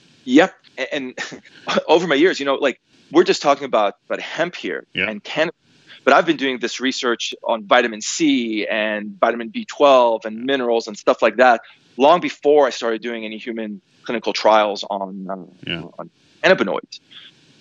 yep. 0.25 0.53
And, 0.77 0.87
and 0.91 1.79
over 1.87 2.07
my 2.07 2.15
years, 2.15 2.41
you 2.41 2.45
know, 2.45 2.55
like 2.55 2.81
we're 3.09 3.23
just 3.23 3.41
talking 3.41 3.63
about 3.63 3.95
about 4.09 4.19
hemp 4.19 4.55
here 4.55 4.85
yeah. 4.93 5.09
and 5.09 5.23
cannabis 5.23 5.55
but 6.03 6.13
I've 6.13 6.25
been 6.25 6.37
doing 6.37 6.59
this 6.59 6.79
research 6.79 7.33
on 7.43 7.65
vitamin 7.65 8.01
C 8.01 8.67
and 8.67 9.17
vitamin 9.19 9.51
B12 9.51 10.25
and 10.25 10.43
minerals 10.43 10.87
and 10.87 10.97
stuff 10.97 11.21
like 11.21 11.37
that 11.37 11.61
long 11.97 12.19
before 12.19 12.67
I 12.67 12.69
started 12.71 13.01
doing 13.01 13.25
any 13.25 13.37
human 13.37 13.81
clinical 14.03 14.33
trials 14.33 14.83
on, 14.83 15.27
uh, 15.29 15.69
yeah. 15.69 15.83
on 15.97 16.09
cannabinoids. 16.43 16.99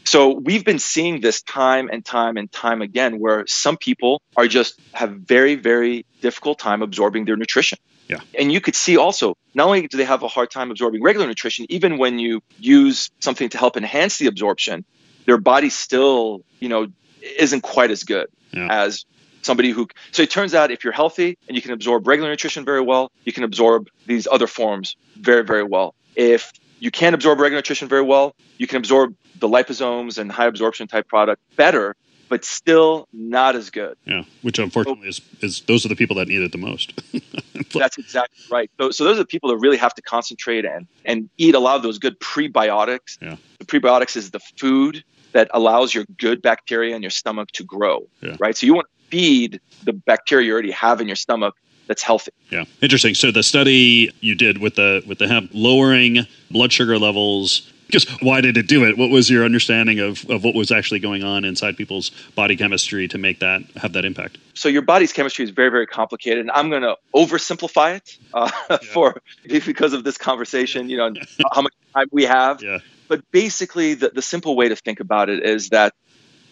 So 0.05 0.35
we've 0.35 0.65
been 0.65 0.81
seeing 0.81 1.21
this 1.21 1.43
time 1.43 1.89
and 1.93 2.05
time 2.05 2.37
and 2.37 2.51
time 2.51 2.83
again 2.83 3.21
where 3.21 3.45
some 3.47 3.77
people 3.77 4.21
are 4.37 4.49
just 4.49 4.81
have 4.93 5.13
very, 5.13 5.55
very 5.55 6.05
difficult 6.21 6.59
time 6.59 6.83
absorbing 6.83 7.25
their 7.25 7.37
nutrition. 7.37 7.79
Yeah. 8.09 8.19
And 8.37 8.53
you 8.53 8.61
could 8.61 8.75
see 8.75 8.97
also, 8.97 9.37
not 9.55 9.67
only 9.67 9.87
do 9.87 9.97
they 9.97 10.05
have 10.05 10.23
a 10.23 10.29
hard 10.29 10.51
time 10.51 10.71
absorbing 10.71 11.03
regular 11.03 11.27
nutrition, 11.27 11.67
even 11.69 11.99
when 11.99 12.19
you 12.19 12.43
use 12.59 13.11
something 13.21 13.49
to 13.51 13.59
help 13.59 13.77
enhance 13.77 14.19
the 14.19 14.27
absorption, 14.27 14.85
their 15.25 15.39
body 15.39 15.71
still, 15.71 16.43
you 16.59 16.69
know, 16.69 16.89
isn't 17.23 17.63
quite 17.63 17.91
as 17.91 18.05
good 18.05 18.29
yeah. 18.53 18.69
as 18.71 19.05
somebody 19.43 19.71
who 19.71 19.89
so 20.13 20.23
it 20.23 20.31
turns 20.31 20.55
out 20.55 20.71
if 20.71 20.85
you're 20.85 20.93
healthy 20.93 21.37
and 21.49 21.57
you 21.57 21.63
can 21.63 21.73
absorb 21.73 22.07
regular 22.07 22.31
nutrition 22.31 22.65
very 22.65 22.81
well 22.81 23.11
you 23.25 23.33
can 23.33 23.45
absorb 23.45 23.89
these 24.07 24.27
other 24.31 24.47
forms 24.47 24.97
very 25.17 25.45
very 25.45 25.65
well. 25.65 25.95
If 26.15 26.53
you 26.79 26.91
can't 26.91 27.15
absorb 27.15 27.41
regular 27.41 27.59
nutrition 27.59 27.89
very 27.89 28.03
well 28.03 28.35
you 28.59 28.67
can 28.67 28.79
absorb 28.79 29.15
the 29.39 29.49
liposomes 29.49 30.19
and 30.19 30.31
high 30.31 30.47
absorption 30.47 30.87
type 30.87 31.09
product 31.09 31.43
better 31.57 31.97
but 32.29 32.47
still 32.47 33.09
not 33.13 33.57
as 33.57 33.71
good. 33.71 33.97
Yeah 34.05 34.25
which 34.43 34.59
unfortunately 34.59 35.09
is, 35.09 35.21
is 35.41 35.61
those 35.63 35.85
are 35.85 35.89
the 35.89 35.97
people 35.97 36.17
that 36.17 36.29
need 36.29 36.43
it 36.43 36.53
the 36.53 36.59
most. 36.59 37.01
That's 37.73 37.99
exactly 37.99 38.45
right. 38.51 38.71
So, 38.79 38.91
so 38.91 39.05
those 39.05 39.17
are 39.17 39.23
the 39.23 39.27
people 39.27 39.49
that 39.51 39.57
really 39.57 39.77
have 39.79 39.95
to 39.95 40.03
concentrate 40.03 40.65
and 40.65 40.87
and 41.05 41.29
eat 41.39 41.55
a 41.55 41.61
lot 41.61 41.77
of 41.77 41.83
those 41.83 41.99
good 41.99 42.19
prebiotics. 42.21 43.19
Yeah. 43.21 43.37
the 43.59 43.65
prebiotics 43.65 44.17
is 44.17 44.31
the 44.31 44.41
food 44.57 45.05
that 45.33 45.49
allows 45.53 45.95
your 45.95 46.05
good 46.19 46.43
bacteria 46.43 46.95
in 46.95 47.03
your 47.03 47.11
stomach 47.11 47.51
to 47.53 47.65
grow, 47.65 48.07
yeah. 48.21 48.37
right? 48.39 48.57
So 48.57 48.67
you 48.67 48.75
want 48.75 48.87
to 48.87 49.11
feed 49.11 49.61
the 49.85 49.93
bacteria 49.93 50.47
you 50.47 50.53
already 50.53 50.71
have 50.71 51.01
in 51.01 51.07
your 51.07 51.17
stomach 51.17 51.55
that's 51.87 52.03
healthy. 52.03 52.33
Yeah, 52.51 52.65
interesting. 52.81 53.15
So 53.15 53.31
the 53.31 53.43
study 53.43 54.11
you 54.21 54.35
did 54.35 54.59
with 54.59 54.77
the 54.77 55.03
with 55.07 55.19
the 55.19 55.29
hemp 55.29 55.51
lowering 55.53 56.27
blood 56.51 56.73
sugar 56.73 56.99
levels. 56.99 57.69
Just 57.91 58.09
why 58.23 58.41
did 58.41 58.57
it 58.57 58.67
do 58.69 58.87
it? 58.87 58.97
What 58.97 59.11
was 59.11 59.29
your 59.29 59.45
understanding 59.45 59.99
of, 59.99 60.25
of 60.31 60.43
what 60.43 60.55
was 60.55 60.73
actually 60.73 61.01
going 61.01 61.23
on 61.23 61.45
inside 61.45 61.77
people's 61.77 62.11
body 62.35 62.57
chemistry 62.57 63.07
to 63.09 63.19
make 63.19 63.41
that 63.41 63.61
have 63.77 63.93
that 63.93 64.07
impact? 64.07 64.39
So 64.55 64.71
your 64.71 64.81
body's 64.81 65.13
chemistry 65.13 65.45
is 65.45 65.51
very 65.51 65.69
very 65.69 65.87
complicated, 65.87 66.39
and 66.39 66.51
I'm 66.53 66.71
going 66.71 66.81
to 66.83 66.97
oversimplify 67.15 67.97
it 67.97 68.17
uh, 68.33 68.51
yeah. 68.71 68.77
for 68.79 69.21
because 69.51 69.93
of 69.93 70.05
this 70.05 70.17
conversation. 70.17 70.89
You 70.89 70.97
know 70.97 71.13
how 71.53 71.61
much 71.61 71.75
time 71.95 72.07
we 72.11 72.25
have. 72.25 72.63
Yeah. 72.63 72.79
But 73.13 73.31
basically, 73.31 73.93
the, 73.93 74.09
the 74.09 74.23
simple 74.23 74.57
way 74.57 74.71
to 74.71 74.75
think 74.75 74.99
about 74.99 75.29
it 75.29 75.45
is 75.45 75.69
that 75.69 75.93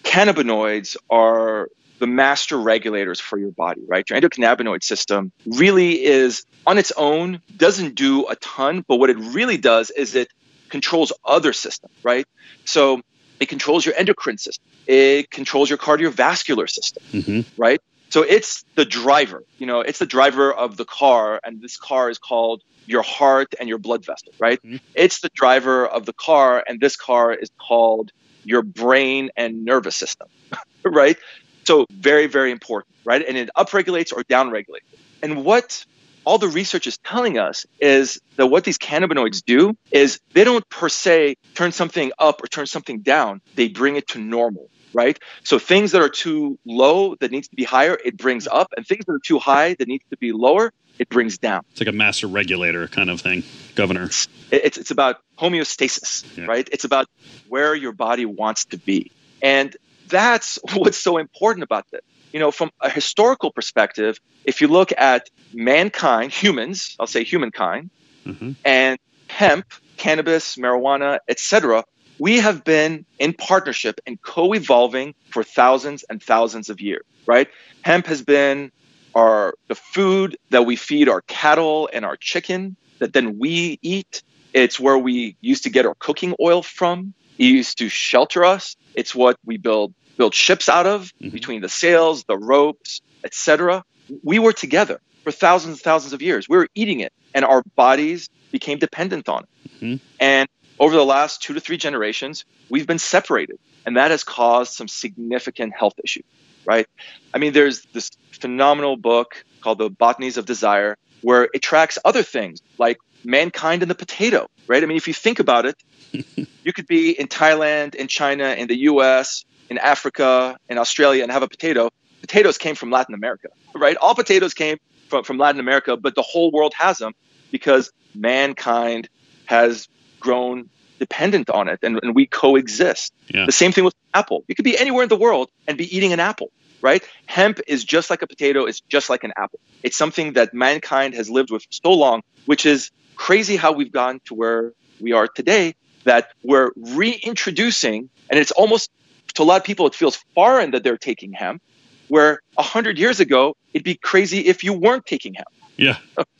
cannabinoids 0.02 0.94
are 1.08 1.70
the 2.00 2.06
master 2.06 2.58
regulators 2.58 3.18
for 3.18 3.38
your 3.38 3.50
body, 3.50 3.80
right? 3.88 4.04
Your 4.10 4.20
endocannabinoid 4.20 4.82
system 4.82 5.32
really 5.46 6.04
is 6.04 6.44
on 6.66 6.76
its 6.76 6.92
own, 6.98 7.40
doesn't 7.56 7.94
do 7.94 8.28
a 8.28 8.36
ton, 8.36 8.84
but 8.86 8.96
what 8.96 9.08
it 9.08 9.16
really 9.16 9.56
does 9.56 9.88
is 9.88 10.14
it 10.14 10.28
controls 10.68 11.14
other 11.24 11.54
systems, 11.54 11.94
right? 12.02 12.26
So 12.66 13.00
it 13.40 13.48
controls 13.48 13.86
your 13.86 13.94
endocrine 13.94 14.36
system, 14.36 14.66
it 14.86 15.30
controls 15.30 15.70
your 15.70 15.78
cardiovascular 15.78 16.68
system, 16.68 17.02
mm-hmm. 17.10 17.40
right? 17.56 17.80
So 18.10 18.22
it's 18.22 18.64
the 18.74 18.84
driver, 18.84 19.44
you 19.58 19.66
know, 19.66 19.80
it's 19.80 20.00
the 20.00 20.06
driver 20.06 20.52
of 20.52 20.76
the 20.76 20.84
car, 20.84 21.40
and 21.44 21.62
this 21.62 21.76
car 21.76 22.10
is 22.10 22.18
called 22.18 22.62
your 22.86 23.02
heart 23.02 23.54
and 23.58 23.68
your 23.68 23.78
blood 23.78 24.04
vessel, 24.04 24.32
right? 24.38 24.60
Mm-hmm. 24.62 24.76
It's 24.94 25.20
the 25.20 25.30
driver 25.32 25.86
of 25.86 26.06
the 26.06 26.12
car, 26.12 26.62
and 26.66 26.80
this 26.80 26.96
car 26.96 27.32
is 27.32 27.50
called 27.58 28.10
your 28.44 28.62
brain 28.62 29.30
and 29.36 29.64
nervous 29.64 29.96
system, 29.96 30.28
right? 30.84 31.16
So 31.64 31.86
very, 31.90 32.26
very 32.26 32.50
important, 32.50 32.94
right? 33.04 33.24
And 33.26 33.36
it 33.36 33.50
upregulates 33.56 34.12
or 34.12 34.24
downregulates. 34.24 34.80
And 35.22 35.44
what 35.44 35.84
all 36.24 36.38
the 36.38 36.48
research 36.48 36.86
is 36.86 36.98
telling 36.98 37.38
us 37.38 37.66
is 37.80 38.20
that 38.36 38.46
what 38.46 38.64
these 38.64 38.78
cannabinoids 38.78 39.44
do 39.44 39.76
is 39.90 40.20
they 40.32 40.44
don't 40.44 40.68
per 40.68 40.88
se 40.88 41.36
turn 41.54 41.72
something 41.72 42.12
up 42.18 42.42
or 42.42 42.46
turn 42.46 42.66
something 42.66 43.00
down. 43.00 43.40
They 43.54 43.68
bring 43.68 43.96
it 43.96 44.08
to 44.08 44.18
normal, 44.18 44.68
right? 44.92 45.18
So 45.44 45.58
things 45.58 45.92
that 45.92 46.02
are 46.02 46.08
too 46.08 46.58
low 46.64 47.14
that 47.16 47.30
needs 47.30 47.48
to 47.48 47.56
be 47.56 47.64
higher, 47.64 47.98
it 48.04 48.16
brings 48.16 48.46
up, 48.46 48.72
and 48.76 48.86
things 48.86 49.04
that 49.06 49.12
are 49.12 49.20
too 49.20 49.38
high 49.38 49.74
that 49.74 49.88
needs 49.88 50.04
to 50.10 50.16
be 50.16 50.32
lower, 50.32 50.72
it 50.98 51.08
brings 51.08 51.38
down. 51.38 51.62
It's 51.70 51.80
like 51.80 51.88
a 51.88 51.92
master 51.92 52.26
regulator 52.26 52.86
kind 52.86 53.08
of 53.08 53.20
thing, 53.20 53.42
governor. 53.74 54.04
It's 54.04 54.28
it's, 54.50 54.76
it's 54.76 54.90
about 54.90 55.16
homeostasis, 55.38 56.36
yeah. 56.36 56.44
right? 56.44 56.68
It's 56.70 56.84
about 56.84 57.06
where 57.48 57.74
your 57.74 57.92
body 57.92 58.26
wants 58.26 58.66
to 58.66 58.76
be. 58.76 59.10
And 59.40 59.74
that's 60.08 60.58
what's 60.74 60.98
so 60.98 61.16
important 61.18 61.64
about 61.64 61.90
this. 61.90 62.02
You 62.32 62.38
know, 62.38 62.50
from 62.50 62.70
a 62.80 62.90
historical 62.90 63.50
perspective, 63.50 64.20
if 64.44 64.60
you 64.60 64.68
look 64.68 64.92
at 64.96 65.30
mankind, 65.52 66.32
humans, 66.32 66.96
I'll 67.00 67.08
say 67.08 67.24
humankind, 67.24 67.90
mm-hmm. 68.24 68.52
and 68.64 68.98
hemp, 69.28 69.72
cannabis, 69.96 70.56
marijuana, 70.56 71.18
etc., 71.28 71.84
we 72.20 72.38
have 72.38 72.62
been 72.62 73.06
in 73.18 73.32
partnership 73.32 74.00
and 74.06 74.20
co-evolving 74.20 75.14
for 75.30 75.42
thousands 75.42 76.04
and 76.08 76.22
thousands 76.22 76.68
of 76.68 76.80
years, 76.80 77.04
right? 77.26 77.48
Hemp 77.82 78.06
has 78.06 78.22
been 78.22 78.70
our 79.14 79.54
the 79.68 79.74
food 79.74 80.36
that 80.50 80.66
we 80.66 80.76
feed 80.76 81.08
our 81.08 81.22
cattle 81.22 81.88
and 81.92 82.04
our 82.04 82.16
chicken 82.16 82.76
that 82.98 83.12
then 83.14 83.38
we 83.38 83.78
eat. 83.82 84.22
It's 84.52 84.78
where 84.78 84.98
we 84.98 85.36
used 85.40 85.64
to 85.64 85.70
get 85.70 85.86
our 85.86 85.94
cooking 85.94 86.34
oil 86.40 86.62
from. 86.62 87.14
It 87.38 87.46
used 87.46 87.78
to 87.78 87.88
shelter 87.88 88.44
us. 88.44 88.76
It's 88.94 89.14
what 89.14 89.36
we 89.44 89.56
build 89.56 89.94
build 90.18 90.34
ships 90.34 90.68
out 90.68 90.86
of 90.86 91.12
mm-hmm. 91.20 91.30
between 91.30 91.62
the 91.62 91.68
sails, 91.70 92.24
the 92.24 92.36
ropes, 92.36 93.00
etc. 93.24 93.82
We 94.22 94.38
were 94.38 94.52
together 94.52 95.00
for 95.24 95.32
thousands 95.32 95.76
and 95.76 95.80
thousands 95.80 96.12
of 96.12 96.20
years. 96.20 96.48
We 96.48 96.58
were 96.58 96.68
eating 96.74 97.00
it, 97.00 97.14
and 97.34 97.46
our 97.46 97.62
bodies 97.74 98.28
became 98.52 98.78
dependent 98.78 99.28
on 99.28 99.44
it. 99.44 99.48
Mm-hmm. 99.80 99.96
And 100.20 100.48
over 100.80 100.96
the 100.96 101.04
last 101.04 101.42
two 101.42 101.52
to 101.54 101.60
three 101.60 101.76
generations, 101.76 102.46
we've 102.70 102.86
been 102.86 102.98
separated, 102.98 103.58
and 103.84 103.98
that 103.98 104.10
has 104.10 104.24
caused 104.24 104.72
some 104.72 104.88
significant 104.88 105.74
health 105.74 105.94
issues. 106.02 106.24
Right? 106.64 106.86
I 107.32 107.38
mean, 107.38 107.52
there's 107.52 107.82
this 107.92 108.10
phenomenal 108.32 108.96
book 108.96 109.44
called 109.60 109.78
The 109.78 109.90
Botanies 109.90 110.38
of 110.38 110.46
Desire, 110.46 110.96
where 111.20 111.48
it 111.52 111.60
tracks 111.60 111.98
other 112.04 112.22
things 112.22 112.62
like 112.78 112.98
mankind 113.24 113.82
and 113.82 113.90
the 113.90 113.94
potato. 113.94 114.48
Right? 114.66 114.82
I 114.82 114.86
mean, 114.86 114.96
if 114.96 115.06
you 115.06 115.14
think 115.14 115.38
about 115.38 115.66
it, 115.66 115.76
you 116.64 116.72
could 116.72 116.86
be 116.86 117.18
in 117.18 117.28
Thailand, 117.28 117.94
in 117.94 118.08
China, 118.08 118.44
in 118.44 118.66
the 118.66 118.78
U.S., 118.80 119.44
in 119.68 119.78
Africa, 119.78 120.58
in 120.68 120.78
Australia, 120.78 121.22
and 121.22 121.30
have 121.30 121.42
a 121.42 121.48
potato. 121.48 121.90
Potatoes 122.22 122.58
came 122.58 122.74
from 122.74 122.90
Latin 122.90 123.14
America, 123.14 123.48
right? 123.74 123.96
All 123.98 124.14
potatoes 124.14 124.54
came 124.54 124.78
from, 125.08 125.24
from 125.24 125.38
Latin 125.38 125.60
America, 125.60 125.96
but 125.96 126.14
the 126.14 126.22
whole 126.22 126.50
world 126.50 126.74
has 126.76 126.98
them 126.98 127.12
because 127.50 127.92
mankind 128.14 129.08
has 129.46 129.88
grown 130.20 130.68
dependent 130.98 131.50
on 131.50 131.68
it 131.68 131.80
and, 131.82 131.98
and 132.02 132.14
we 132.14 132.26
coexist. 132.26 133.12
Yeah. 133.28 133.46
The 133.46 133.52
same 133.52 133.72
thing 133.72 133.84
with 133.84 133.94
apple. 134.14 134.44
You 134.46 134.54
could 134.54 134.64
be 134.64 134.78
anywhere 134.78 135.02
in 135.02 135.08
the 135.08 135.16
world 135.16 135.50
and 135.66 135.76
be 135.78 135.96
eating 135.96 136.12
an 136.12 136.20
apple, 136.20 136.52
right? 136.82 137.02
Hemp 137.26 137.58
is 137.66 137.84
just 137.84 138.10
like 138.10 138.22
a 138.22 138.26
potato, 138.26 138.66
it's 138.66 138.80
just 138.80 139.08
like 139.10 139.24
an 139.24 139.32
apple. 139.36 139.58
It's 139.82 139.96
something 139.96 140.34
that 140.34 140.52
mankind 140.52 141.14
has 141.14 141.30
lived 141.30 141.50
with 141.50 141.64
so 141.70 141.92
long, 141.92 142.22
which 142.46 142.66
is 142.66 142.90
crazy 143.16 143.56
how 143.56 143.72
we've 143.72 143.90
gotten 143.90 144.20
to 144.26 144.34
where 144.34 144.72
we 145.00 145.12
are 145.12 145.26
today 145.26 145.74
that 146.04 146.30
we're 146.42 146.70
reintroducing, 146.76 148.08
and 148.30 148.40
it's 148.40 148.52
almost 148.52 148.90
to 149.34 149.42
a 149.42 149.44
lot 149.44 149.56
of 149.56 149.64
people, 149.64 149.86
it 149.86 149.94
feels 149.94 150.16
foreign 150.34 150.72
that 150.72 150.82
they're 150.82 150.98
taking 150.98 151.32
hemp, 151.32 151.62
where 152.08 152.40
100 152.54 152.98
years 152.98 153.20
ago, 153.20 153.56
it'd 153.72 153.84
be 153.84 153.94
crazy 153.94 154.40
if 154.40 154.64
you 154.64 154.72
weren't 154.72 155.06
taking 155.06 155.34
hemp. 155.34 155.48
Yeah. 155.76 155.98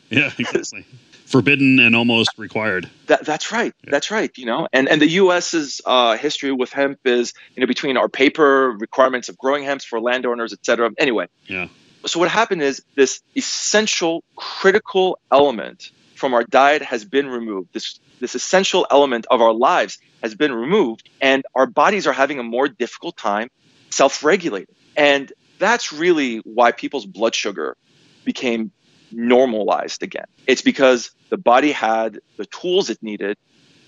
Yeah, 0.09 0.33
exactly. 0.39 0.85
Forbidden 1.31 1.79
and 1.79 1.95
almost 1.95 2.31
required. 2.37 2.91
That, 3.07 3.25
that's 3.25 3.53
right. 3.53 3.73
Yeah. 3.85 3.91
That's 3.93 4.11
right. 4.11 4.37
You 4.37 4.47
know, 4.47 4.67
and, 4.73 4.89
and 4.89 5.01
the 5.01 5.09
U.S.'s 5.09 5.81
uh, 5.87 6.17
history 6.17 6.51
with 6.51 6.73
hemp 6.73 6.99
is, 7.05 7.33
you 7.55 7.61
know, 7.61 7.69
between 7.69 7.97
our 7.97 8.09
paper 8.09 8.73
requirements 8.73 9.29
of 9.29 9.39
growing 9.39 9.63
hemp 9.63 9.83
for 9.83 10.01
landowners, 10.01 10.53
et 10.53 10.67
cetera. 10.67 10.91
Anyway. 10.99 11.29
Yeah. 11.47 11.69
So 12.07 12.19
what 12.19 12.29
happened 12.31 12.63
is 12.63 12.83
this 12.97 13.21
essential, 13.37 14.25
critical 14.35 15.19
element 15.31 15.93
from 16.17 16.35
our 16.35 16.45
diet 16.45 16.83
has 16.83 17.05
been 17.05 17.29
removed. 17.29 17.69
This 17.73 18.01
this 18.21 18.35
essential 18.35 18.87
element 18.91 19.27
of 19.31 19.41
our 19.41 19.55
lives 19.55 19.99
has 20.23 20.35
been 20.35 20.53
removed, 20.53 21.09
and 21.21 21.45
our 21.55 21.67
bodies 21.67 22.07
are 22.07 22.13
having 22.13 22.39
a 22.39 22.43
more 22.43 22.69
difficult 22.69 23.17
time 23.17 23.49
self-regulating. 23.91 24.75
And 24.97 25.33
that's 25.59 25.93
really 25.93 26.39
why 26.39 26.73
people's 26.73 27.07
blood 27.07 27.35
sugar 27.35 27.77
became 28.25 28.73
normalized 29.13 30.03
again. 30.03 30.27
It's 30.47 30.63
because 30.63 31.11
the 31.29 31.37
body 31.37 31.73
had 31.73 32.21
the 32.37 32.47
tools 32.47 32.91
it 32.91 33.03
needed 33.03 33.37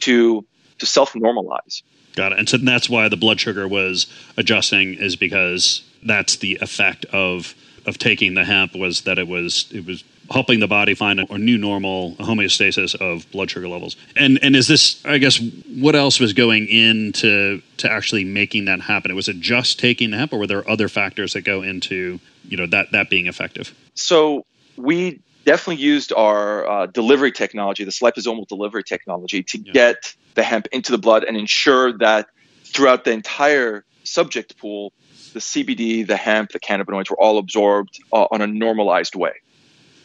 to 0.01 0.45
to 0.79 0.87
self-normalize. 0.87 1.83
Got 2.17 2.33
it. 2.33 2.39
And 2.39 2.49
so 2.49 2.57
that's 2.59 2.91
why 2.91 3.09
the 3.09 3.17
blood 3.17 3.41
sugar 3.41 3.67
was 3.69 4.07
adjusting 4.37 4.95
is 4.95 5.17
because 5.17 5.83
that's 6.03 6.37
the 6.37 6.59
effect 6.61 7.05
of 7.07 7.55
of 7.87 7.99
taking 7.99 8.35
the 8.35 8.45
hemp 8.45 8.77
was 8.77 9.03
that 9.03 9.19
it 9.19 9.27
was 9.27 9.67
it 9.73 9.87
was 9.87 10.05
helping 10.31 10.61
the 10.61 10.69
body 10.69 10.95
find 10.95 11.21
a, 11.21 11.33
a, 11.33 11.39
new 11.39 11.59
normal 11.59 12.15
homeostasis 12.17 12.95
of 12.95 13.31
blood 13.33 13.51
sugar 13.51 13.69
levels. 13.69 13.97
And 14.17 14.39
and 14.43 14.55
is 14.55 14.69
this 14.69 15.05
I 15.05 15.19
guess 15.19 15.41
what 15.69 15.95
else 15.95 16.21
was 16.21 16.33
going 16.33 16.69
into 16.69 17.61
to 17.79 17.91
actually 17.91 18.25
making 18.25 18.67
that 18.67 18.81
happen? 18.81 19.11
It 19.11 19.15
was 19.15 19.29
it 19.29 19.41
just 19.41 19.81
taking 19.81 20.11
the 20.11 20.19
hemp 20.19 20.33
or 20.33 20.39
were 20.39 20.47
there 20.47 20.69
other 20.69 20.89
factors 20.89 21.33
that 21.33 21.43
go 21.43 21.63
into, 21.63 22.21
you 22.47 22.57
know, 22.57 22.67
that 22.67 22.93
that 22.93 23.11
being 23.11 23.27
effective? 23.27 23.75
So 23.95 24.45
we 24.77 25.21
definitely 25.45 25.83
used 25.83 26.13
our 26.13 26.69
uh, 26.69 26.87
delivery 26.87 27.33
technology, 27.33 27.85
this 27.85 28.01
liposomal 28.01 28.47
delivery 28.47 28.83
technology 28.83 29.43
to 29.43 29.59
yeah. 29.59 29.73
get 29.73 30.15
the 30.35 30.43
hemp 30.43 30.69
into 30.73 30.93
the 30.93 30.99
blood 30.99 31.25
and 31.25 31.37
ensure 31.37 31.97
that 31.99 32.29
throughout 32.65 33.05
the 33.05 33.13
entire 33.13 33.85
subject 34.05 34.57
pool 34.59 34.93
the 35.33 35.41
CBD, 35.41 36.07
the 36.07 36.17
hemp, 36.17 36.51
the 36.51 36.61
cannabinoids 36.61 37.09
were 37.09 37.19
all 37.19 37.39
absorbed 37.39 37.99
uh, 38.13 38.27
on 38.31 38.43
a 38.43 38.47
normalized 38.47 39.15
way 39.15 39.33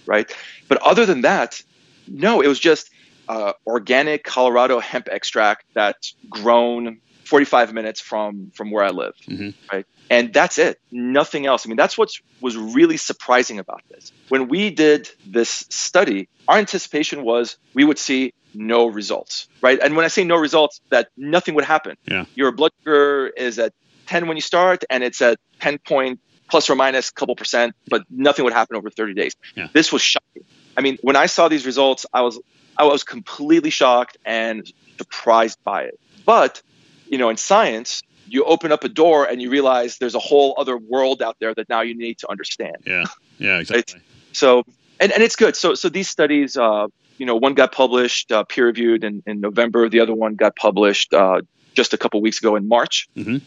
right? 0.07 0.33
But 0.67 0.81
other 0.81 1.05
than 1.05 1.21
that, 1.21 1.61
no, 2.07 2.41
it 2.41 2.47
was 2.47 2.59
just 2.59 2.89
uh, 3.27 3.53
organic 3.67 4.23
Colorado 4.23 4.79
hemp 4.79 5.09
extract 5.11 5.65
that's 5.75 6.15
grown 6.29 6.99
45 7.27 7.73
minutes 7.73 7.99
from 7.99 8.51
from 8.55 8.71
where 8.71 8.83
I 8.83 8.89
live, 8.89 9.13
mm-hmm. 9.27 9.49
right? 9.71 9.85
And 10.09 10.33
that's 10.33 10.57
it. 10.57 10.79
Nothing 10.91 11.45
else. 11.45 11.65
I 11.65 11.67
mean, 11.67 11.75
that's 11.75 11.97
what 11.97 12.09
was 12.39 12.55
really 12.55 12.97
surprising 12.97 13.59
about 13.59 13.81
this. 13.89 14.13
When 14.29 14.47
we 14.47 14.69
did 14.69 15.09
this 15.25 15.65
study, 15.69 16.29
our 16.47 16.57
anticipation 16.57 17.23
was 17.23 17.57
we 17.73 17.83
would 17.83 17.99
see 17.99 18.33
no 18.53 18.87
results, 18.87 19.49
right? 19.61 19.77
And 19.83 19.95
when 19.97 20.05
I 20.05 20.07
say 20.07 20.23
no 20.23 20.37
results, 20.37 20.79
that 20.89 21.09
nothing 21.17 21.55
would 21.55 21.65
happen. 21.65 21.97
Yeah. 22.05 22.25
Your 22.35 22.53
blood 22.53 22.71
sugar 22.79 23.27
is 23.27 23.59
at 23.59 23.73
10 24.05 24.27
when 24.27 24.37
you 24.37 24.41
start, 24.41 24.85
and 24.89 25.03
it's 25.03 25.21
at 25.21 25.37
10 25.59 25.79
point 25.79 26.21
plus 26.49 26.69
or 26.69 26.75
minus 26.75 27.09
a 27.09 27.13
couple 27.13 27.35
percent, 27.35 27.75
but 27.89 28.03
nothing 28.09 28.45
would 28.45 28.53
happen 28.53 28.77
over 28.77 28.89
30 28.89 29.13
days. 29.13 29.35
Yeah. 29.55 29.67
This 29.73 29.91
was 29.91 30.01
shocking. 30.01 30.45
I 30.77 30.81
mean, 30.81 30.97
when 31.01 31.17
I 31.17 31.25
saw 31.25 31.49
these 31.49 31.65
results, 31.65 32.05
I 32.13 32.21
was 32.21 32.39
I 32.77 32.85
was 32.85 33.03
completely 33.03 33.71
shocked 33.71 34.17
and 34.23 34.71
surprised 34.97 35.57
by 35.63 35.83
it. 35.83 35.99
But, 36.25 36.61
you 37.09 37.17
know, 37.17 37.29
in 37.29 37.37
science, 37.37 38.03
you 38.27 38.43
open 38.43 38.71
up 38.71 38.83
a 38.83 38.89
door 38.89 39.25
and 39.25 39.41
you 39.41 39.49
realize 39.49 39.97
there's 39.97 40.15
a 40.15 40.19
whole 40.19 40.55
other 40.57 40.77
world 40.77 41.21
out 41.21 41.37
there 41.39 41.53
that 41.53 41.69
now 41.69 41.81
you 41.81 41.97
need 41.97 42.19
to 42.19 42.29
understand. 42.29 42.77
Yeah. 42.85 43.05
Yeah, 43.39 43.59
exactly. 43.59 44.01
so 44.31 44.63
and, 44.99 45.11
and 45.11 45.21
it's 45.21 45.35
good. 45.35 45.55
So 45.55 45.75
so 45.75 45.89
these 45.89 46.09
studies 46.09 46.57
uh, 46.57 46.87
you 47.17 47.25
know, 47.25 47.35
one 47.35 47.53
got 47.53 47.71
published, 47.71 48.31
uh, 48.31 48.43
peer 48.43 48.67
reviewed 48.67 49.03
in, 49.03 49.23
in 49.25 49.41
November. 49.41 49.89
The 49.89 49.99
other 49.99 50.13
one 50.13 50.35
got 50.35 50.55
published 50.55 51.13
uh, 51.13 51.41
just 51.73 51.93
a 51.93 51.97
couple 51.97 52.21
weeks 52.21 52.39
ago 52.39 52.55
in 52.55 52.67
March. 52.67 53.07
Mm-hmm. 53.15 53.37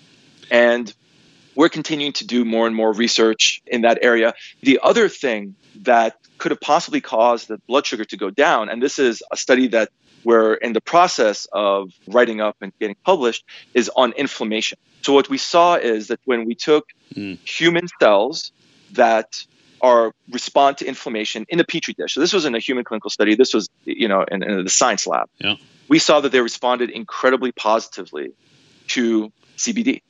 And 0.51 0.92
we're 1.55 1.68
continuing 1.68 2.12
to 2.14 2.27
do 2.27 2.44
more 2.44 2.66
and 2.66 2.75
more 2.75 2.92
research 2.92 3.62
in 3.66 3.83
that 3.83 3.99
area. 4.03 4.35
The 4.62 4.81
other 4.83 5.09
thing 5.09 5.55
that 5.83 6.16
could 6.38 6.51
have 6.51 6.61
possibly 6.61 7.01
caused 7.01 7.49
the 7.49 7.59
blood 7.68 7.87
sugar 7.87 8.05
to 8.05 8.16
go 8.16 8.31
down, 8.31 8.68
and 8.68 8.83
this 8.83 8.99
is 8.99 9.23
a 9.31 9.37
study 9.37 9.68
that 9.68 9.90
we're 10.24 10.54
in 10.54 10.72
the 10.72 10.80
process 10.80 11.46
of 11.52 11.92
writing 12.06 12.40
up 12.40 12.56
and 12.61 12.72
getting 12.78 12.96
published, 13.04 13.44
is 13.74 13.90
on 13.96 14.12
inflammation. 14.12 14.78
So, 15.02 15.12
what 15.12 15.28
we 15.28 15.38
saw 15.38 15.76
is 15.76 16.09
that 16.09 16.20
when 16.24 16.44
we 16.44 16.54
took 16.54 16.88
mm. 17.14 17.38
human 17.48 17.88
cells 18.00 18.52
that 18.92 19.44
are 19.80 20.12
respond 20.30 20.78
to 20.78 20.87
inflammation 20.87 21.46
in 21.48 21.59
a 21.61 21.64
petri 21.64 21.94
dish. 21.94 22.14
So 22.14 22.20
this 22.20 22.33
was 22.33 22.44
in 22.44 22.54
a 22.54 22.59
human 22.59 22.85
clinical 22.85 23.11
study. 23.11 23.35
This 23.35 23.54
was, 23.54 23.68
you 23.85 24.09
know, 24.09 24.24
in, 24.30 24.42
in 24.42 24.64
the 24.64 24.70
science 24.70 25.06
lab. 25.06 25.28
Yeah. 25.38 25.54
We 25.88 25.98
saw 25.98 26.20
that 26.20 26.33
they 26.33 26.40
responded 26.40 26.90
incredibly 26.90 27.52
positively 27.52 28.33
to 28.88 29.33
CBD. 29.56 30.02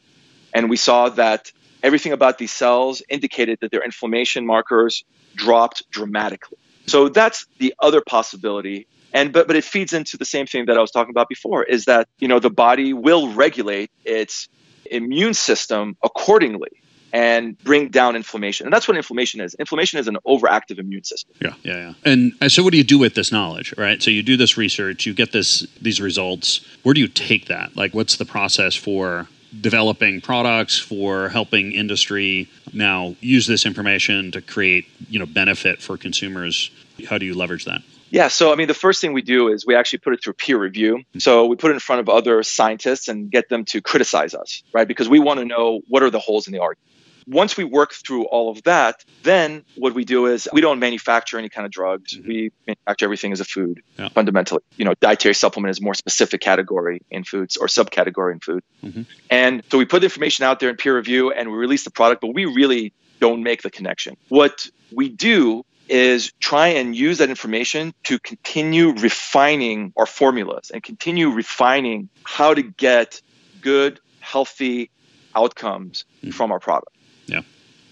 And 0.52 0.68
we 0.68 0.76
saw 0.76 1.08
that 1.10 1.52
everything 1.82 2.12
about 2.12 2.38
these 2.38 2.52
cells 2.52 3.02
indicated 3.08 3.58
that 3.60 3.70
their 3.70 3.82
inflammation 3.82 4.44
markers 4.44 5.04
dropped 5.36 5.88
dramatically. 5.90 6.58
So 6.86 7.08
that's 7.08 7.46
the 7.58 7.74
other 7.78 8.00
possibility. 8.00 8.86
And 9.12 9.32
but 9.32 9.46
but 9.46 9.56
it 9.56 9.64
feeds 9.64 9.92
into 9.92 10.16
the 10.16 10.24
same 10.24 10.46
thing 10.46 10.66
that 10.66 10.76
I 10.76 10.80
was 10.80 10.90
talking 10.90 11.10
about 11.10 11.28
before 11.28 11.64
is 11.64 11.86
that, 11.86 12.08
you 12.18 12.28
know, 12.28 12.38
the 12.38 12.50
body 12.50 12.92
will 12.92 13.32
regulate 13.32 13.90
its 14.04 14.48
immune 14.90 15.34
system 15.34 15.96
accordingly 16.02 16.70
and 17.12 17.58
bring 17.58 17.88
down 17.88 18.16
inflammation. 18.16 18.66
And 18.66 18.72
that's 18.72 18.86
what 18.86 18.96
inflammation 18.96 19.40
is. 19.40 19.54
Inflammation 19.54 19.98
is 19.98 20.08
an 20.08 20.16
overactive 20.26 20.78
immune 20.78 21.04
system. 21.04 21.34
Yeah, 21.40 21.54
yeah, 21.62 21.94
yeah. 22.04 22.12
And 22.12 22.52
so, 22.52 22.62
what 22.62 22.72
do 22.72 22.78
you 22.78 22.84
do 22.84 22.98
with 22.98 23.14
this 23.14 23.32
knowledge, 23.32 23.74
right? 23.76 24.02
So 24.02 24.10
you 24.10 24.22
do 24.22 24.36
this 24.36 24.56
research, 24.56 25.06
you 25.06 25.14
get 25.14 25.32
this 25.32 25.66
these 25.80 26.00
results. 26.00 26.64
Where 26.82 26.94
do 26.94 27.00
you 27.00 27.08
take 27.08 27.46
that? 27.46 27.76
Like, 27.76 27.94
what's 27.94 28.16
the 28.16 28.24
process 28.24 28.74
for 28.74 29.28
developing 29.60 30.20
products 30.20 30.78
for 30.78 31.28
helping 31.28 31.72
industry 31.72 32.48
now 32.72 33.16
use 33.20 33.48
this 33.48 33.66
information 33.66 34.30
to 34.30 34.40
create 34.40 34.86
you 35.08 35.18
know 35.18 35.26
benefit 35.26 35.82
for 35.82 35.96
consumers 35.96 36.70
how 37.08 37.18
do 37.18 37.26
you 37.26 37.34
leverage 37.34 37.64
that 37.64 37.82
yeah, 38.10 38.28
so 38.28 38.52
I 38.52 38.56
mean, 38.56 38.68
the 38.68 38.74
first 38.74 39.00
thing 39.00 39.12
we 39.12 39.22
do 39.22 39.48
is 39.48 39.64
we 39.64 39.74
actually 39.74 40.00
put 40.00 40.14
it 40.14 40.22
through 40.22 40.34
peer 40.34 40.58
review. 40.58 41.02
So 41.18 41.46
we 41.46 41.56
put 41.56 41.70
it 41.70 41.74
in 41.74 41.80
front 41.80 42.00
of 42.00 42.08
other 42.08 42.42
scientists 42.42 43.08
and 43.08 43.30
get 43.30 43.48
them 43.48 43.64
to 43.66 43.80
criticize 43.80 44.34
us, 44.34 44.62
right? 44.72 44.86
Because 44.86 45.08
we 45.08 45.20
want 45.20 45.38
to 45.38 45.44
know 45.46 45.80
what 45.88 46.02
are 46.02 46.10
the 46.10 46.18
holes 46.18 46.46
in 46.46 46.52
the 46.52 46.60
argument. 46.60 46.86
Once 47.26 47.56
we 47.56 47.62
work 47.62 47.92
through 47.92 48.24
all 48.24 48.50
of 48.50 48.60
that, 48.64 49.04
then 49.22 49.62
what 49.76 49.94
we 49.94 50.04
do 50.04 50.26
is 50.26 50.48
we 50.52 50.60
don't 50.60 50.80
manufacture 50.80 51.38
any 51.38 51.48
kind 51.48 51.64
of 51.64 51.70
drugs. 51.70 52.16
Mm-hmm. 52.16 52.28
We 52.28 52.52
manufacture 52.66 53.04
everything 53.04 53.30
as 53.30 53.38
a 53.38 53.44
food, 53.44 53.82
yeah. 53.96 54.08
fundamentally. 54.08 54.62
You 54.76 54.84
know, 54.84 54.94
dietary 55.00 55.34
supplement 55.34 55.70
is 55.70 55.78
a 55.78 55.82
more 55.82 55.94
specific 55.94 56.40
category 56.40 57.02
in 57.10 57.22
foods 57.22 57.56
or 57.56 57.68
subcategory 57.68 58.32
in 58.32 58.40
food. 58.40 58.64
Mm-hmm. 58.82 59.02
And 59.30 59.62
so 59.70 59.78
we 59.78 59.84
put 59.84 60.00
the 60.00 60.06
information 60.06 60.44
out 60.44 60.58
there 60.58 60.70
in 60.70 60.76
peer 60.76 60.96
review 60.96 61.30
and 61.30 61.52
we 61.52 61.56
release 61.56 61.84
the 61.84 61.90
product, 61.90 62.20
but 62.20 62.34
we 62.34 62.46
really 62.46 62.92
don't 63.20 63.44
make 63.44 63.62
the 63.62 63.70
connection. 63.70 64.16
What 64.28 64.68
we 64.92 65.08
do 65.08 65.64
is 65.90 66.32
try 66.40 66.68
and 66.68 66.94
use 66.94 67.18
that 67.18 67.30
information 67.30 67.92
to 68.04 68.18
continue 68.20 68.90
refining 68.90 69.92
our 69.96 70.06
formulas 70.06 70.70
and 70.72 70.82
continue 70.82 71.30
refining 71.30 72.08
how 72.24 72.54
to 72.54 72.62
get 72.62 73.20
good, 73.60 74.00
healthy 74.20 74.90
outcomes 75.34 76.04
mm-hmm. 76.18 76.30
from 76.30 76.52
our 76.52 76.60
product. 76.60 76.96
Yeah. 77.26 77.42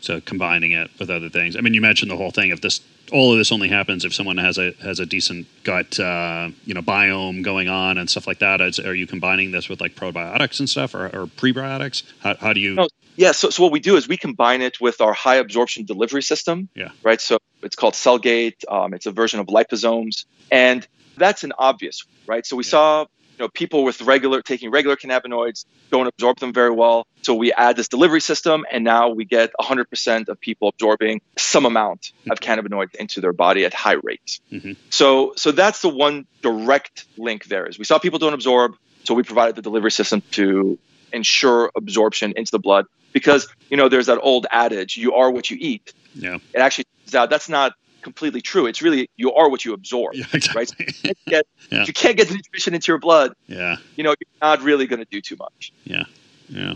So 0.01 0.21
combining 0.21 0.73
it 0.73 0.91
with 0.99 1.11
other 1.11 1.29
things. 1.29 1.57
I 1.57 1.61
mean, 1.61 1.75
you 1.75 1.81
mentioned 1.81 2.11
the 2.11 2.17
whole 2.17 2.31
thing 2.31 2.51
If 2.51 2.61
this. 2.61 2.81
All 3.11 3.33
of 3.33 3.39
this 3.39 3.51
only 3.53 3.69
happens 3.69 4.05
if 4.05 4.13
someone 4.13 4.37
has 4.37 4.59
a 4.59 4.73
has 4.83 5.01
a 5.01 5.07
decent 5.07 5.47
gut, 5.65 5.99
uh, 5.99 6.51
you 6.67 6.75
know, 6.75 6.83
biome 6.83 7.43
going 7.43 7.67
on 7.67 7.97
and 7.97 8.11
stuff 8.11 8.27
like 8.27 8.41
that. 8.41 8.61
Are 8.61 8.95
you 8.95 9.07
combining 9.07 9.51
this 9.51 9.67
with 9.67 9.81
like 9.81 9.95
probiotics 9.95 10.59
and 10.59 10.69
stuff, 10.69 10.95
or, 10.95 11.07
or 11.07 11.27
prebiotics? 11.27 12.03
How, 12.21 12.37
how 12.37 12.53
do 12.53 12.61
you? 12.61 12.75
No, 12.75 12.89
yeah. 13.17 13.33
So, 13.33 13.49
so 13.49 13.63
what 13.63 13.73
we 13.73 13.81
do 13.81 13.97
is 13.97 14.07
we 14.07 14.19
combine 14.19 14.61
it 14.61 14.79
with 14.79 15.01
our 15.01 15.15
high 15.15 15.37
absorption 15.37 15.87
delivery 15.87 16.23
system. 16.23 16.69
Yeah. 16.75 16.91
Right. 17.03 17.19
So 17.19 17.39
it's 17.63 17.77
called 17.77 17.95
CellG8. 17.95 18.65
Um, 18.69 18.95
it's 18.95 19.07
a 19.07 19.13
version 19.13 19.41
of 19.41 19.47
liposomes, 19.47 20.25
and 20.51 20.87
that's 21.17 21.45
an 21.45 21.53
obvious, 21.59 22.05
right? 22.27 22.47
So 22.47 22.57
we 22.57 22.65
yeah. 22.65 22.71
saw 22.71 23.07
you 23.39 23.45
know, 23.45 23.49
people 23.49 23.85
with 23.85 24.03
regular 24.03 24.43
taking 24.43 24.71
regular 24.71 24.97
cannabinoids 24.97 25.65
don't 25.91 26.09
absorb 26.09 26.39
them 26.41 26.53
very 26.53 26.71
well. 26.71 27.07
So 27.23 27.35
we 27.35 27.53
add 27.53 27.77
this 27.77 27.89
delivery 27.89 28.21
system, 28.21 28.67
and 28.71 28.83
now 28.83 29.11
we 29.11 29.25
get 29.25 29.53
100% 29.61 30.29
of 30.29 30.41
people 30.41 30.69
absorbing 30.69 31.21
some 31.37 31.65
amount 31.65 32.13
of 32.31 32.41
mm-hmm. 32.41 32.61
cannabinoids 32.61 32.97
into 32.97 33.21
their 33.21 33.33
body 33.33 33.65
at 33.65 33.73
high 33.73 33.97
rates. 34.03 34.41
Mm-hmm. 34.51 34.73
So, 34.91 35.35
so 35.37 35.53
that's 35.53 35.83
the 35.83 35.89
one 35.89 36.27
direct 36.43 37.05
link 37.17 37.45
there. 37.45 37.67
Is 37.67 37.79
we 37.79 37.85
saw 37.85 37.99
people 37.99 38.19
don't 38.19 38.35
absorb, 38.35 38.75
so 39.05 39.15
we 39.15 39.23
provided 39.23 39.55
the 39.55 39.63
delivery 39.63 39.93
system 39.93 40.23
to 40.33 40.79
ensure 41.13 41.71
absorption 41.77 42.33
into 42.37 42.51
the 42.51 42.59
blood. 42.59 42.87
Because 43.13 43.49
you 43.71 43.77
know, 43.77 43.89
there's 43.89 44.07
that 44.07 44.19
old 44.21 44.47
adage: 44.51 44.97
"You 44.97 45.15
are 45.15 45.31
what 45.31 45.49
you 45.49 45.57
eat." 45.59 45.93
Yeah. 46.19 46.39
It 46.55 46.61
actually 46.61 46.85
turns 47.07 47.15
out 47.15 47.31
that's 47.31 47.49
not 47.49 47.73
completely 48.03 48.41
true. 48.41 48.67
It's 48.67 48.83
really 48.83 49.11
you 49.17 49.33
are 49.33 49.49
what 49.49 49.65
you 49.65 49.73
absorb, 49.73 50.15
yeah, 50.15 50.25
exactly. 50.33 50.59
right? 50.59 50.95
So 50.95 51.09
you 51.09 51.15
get, 51.27 51.47
yeah. 51.71 51.83
If 51.83 51.89
you 51.89 51.95
can't 51.95 52.17
get 52.21 52.29
the 52.29 52.35
nutrition 52.35 52.75
into 52.75 52.93
your 52.93 52.99
blood, 52.99 53.33
yeah, 53.47 53.77
you 53.97 54.05
know, 54.05 54.11
you're 54.11 54.39
not 54.41 54.63
really 54.63 54.87
going 54.87 55.01
to 55.01 55.09
do 55.11 55.21
too 55.21 55.37
much. 55.37 55.73
Yeah, 55.85 56.05
yeah. 56.49 56.75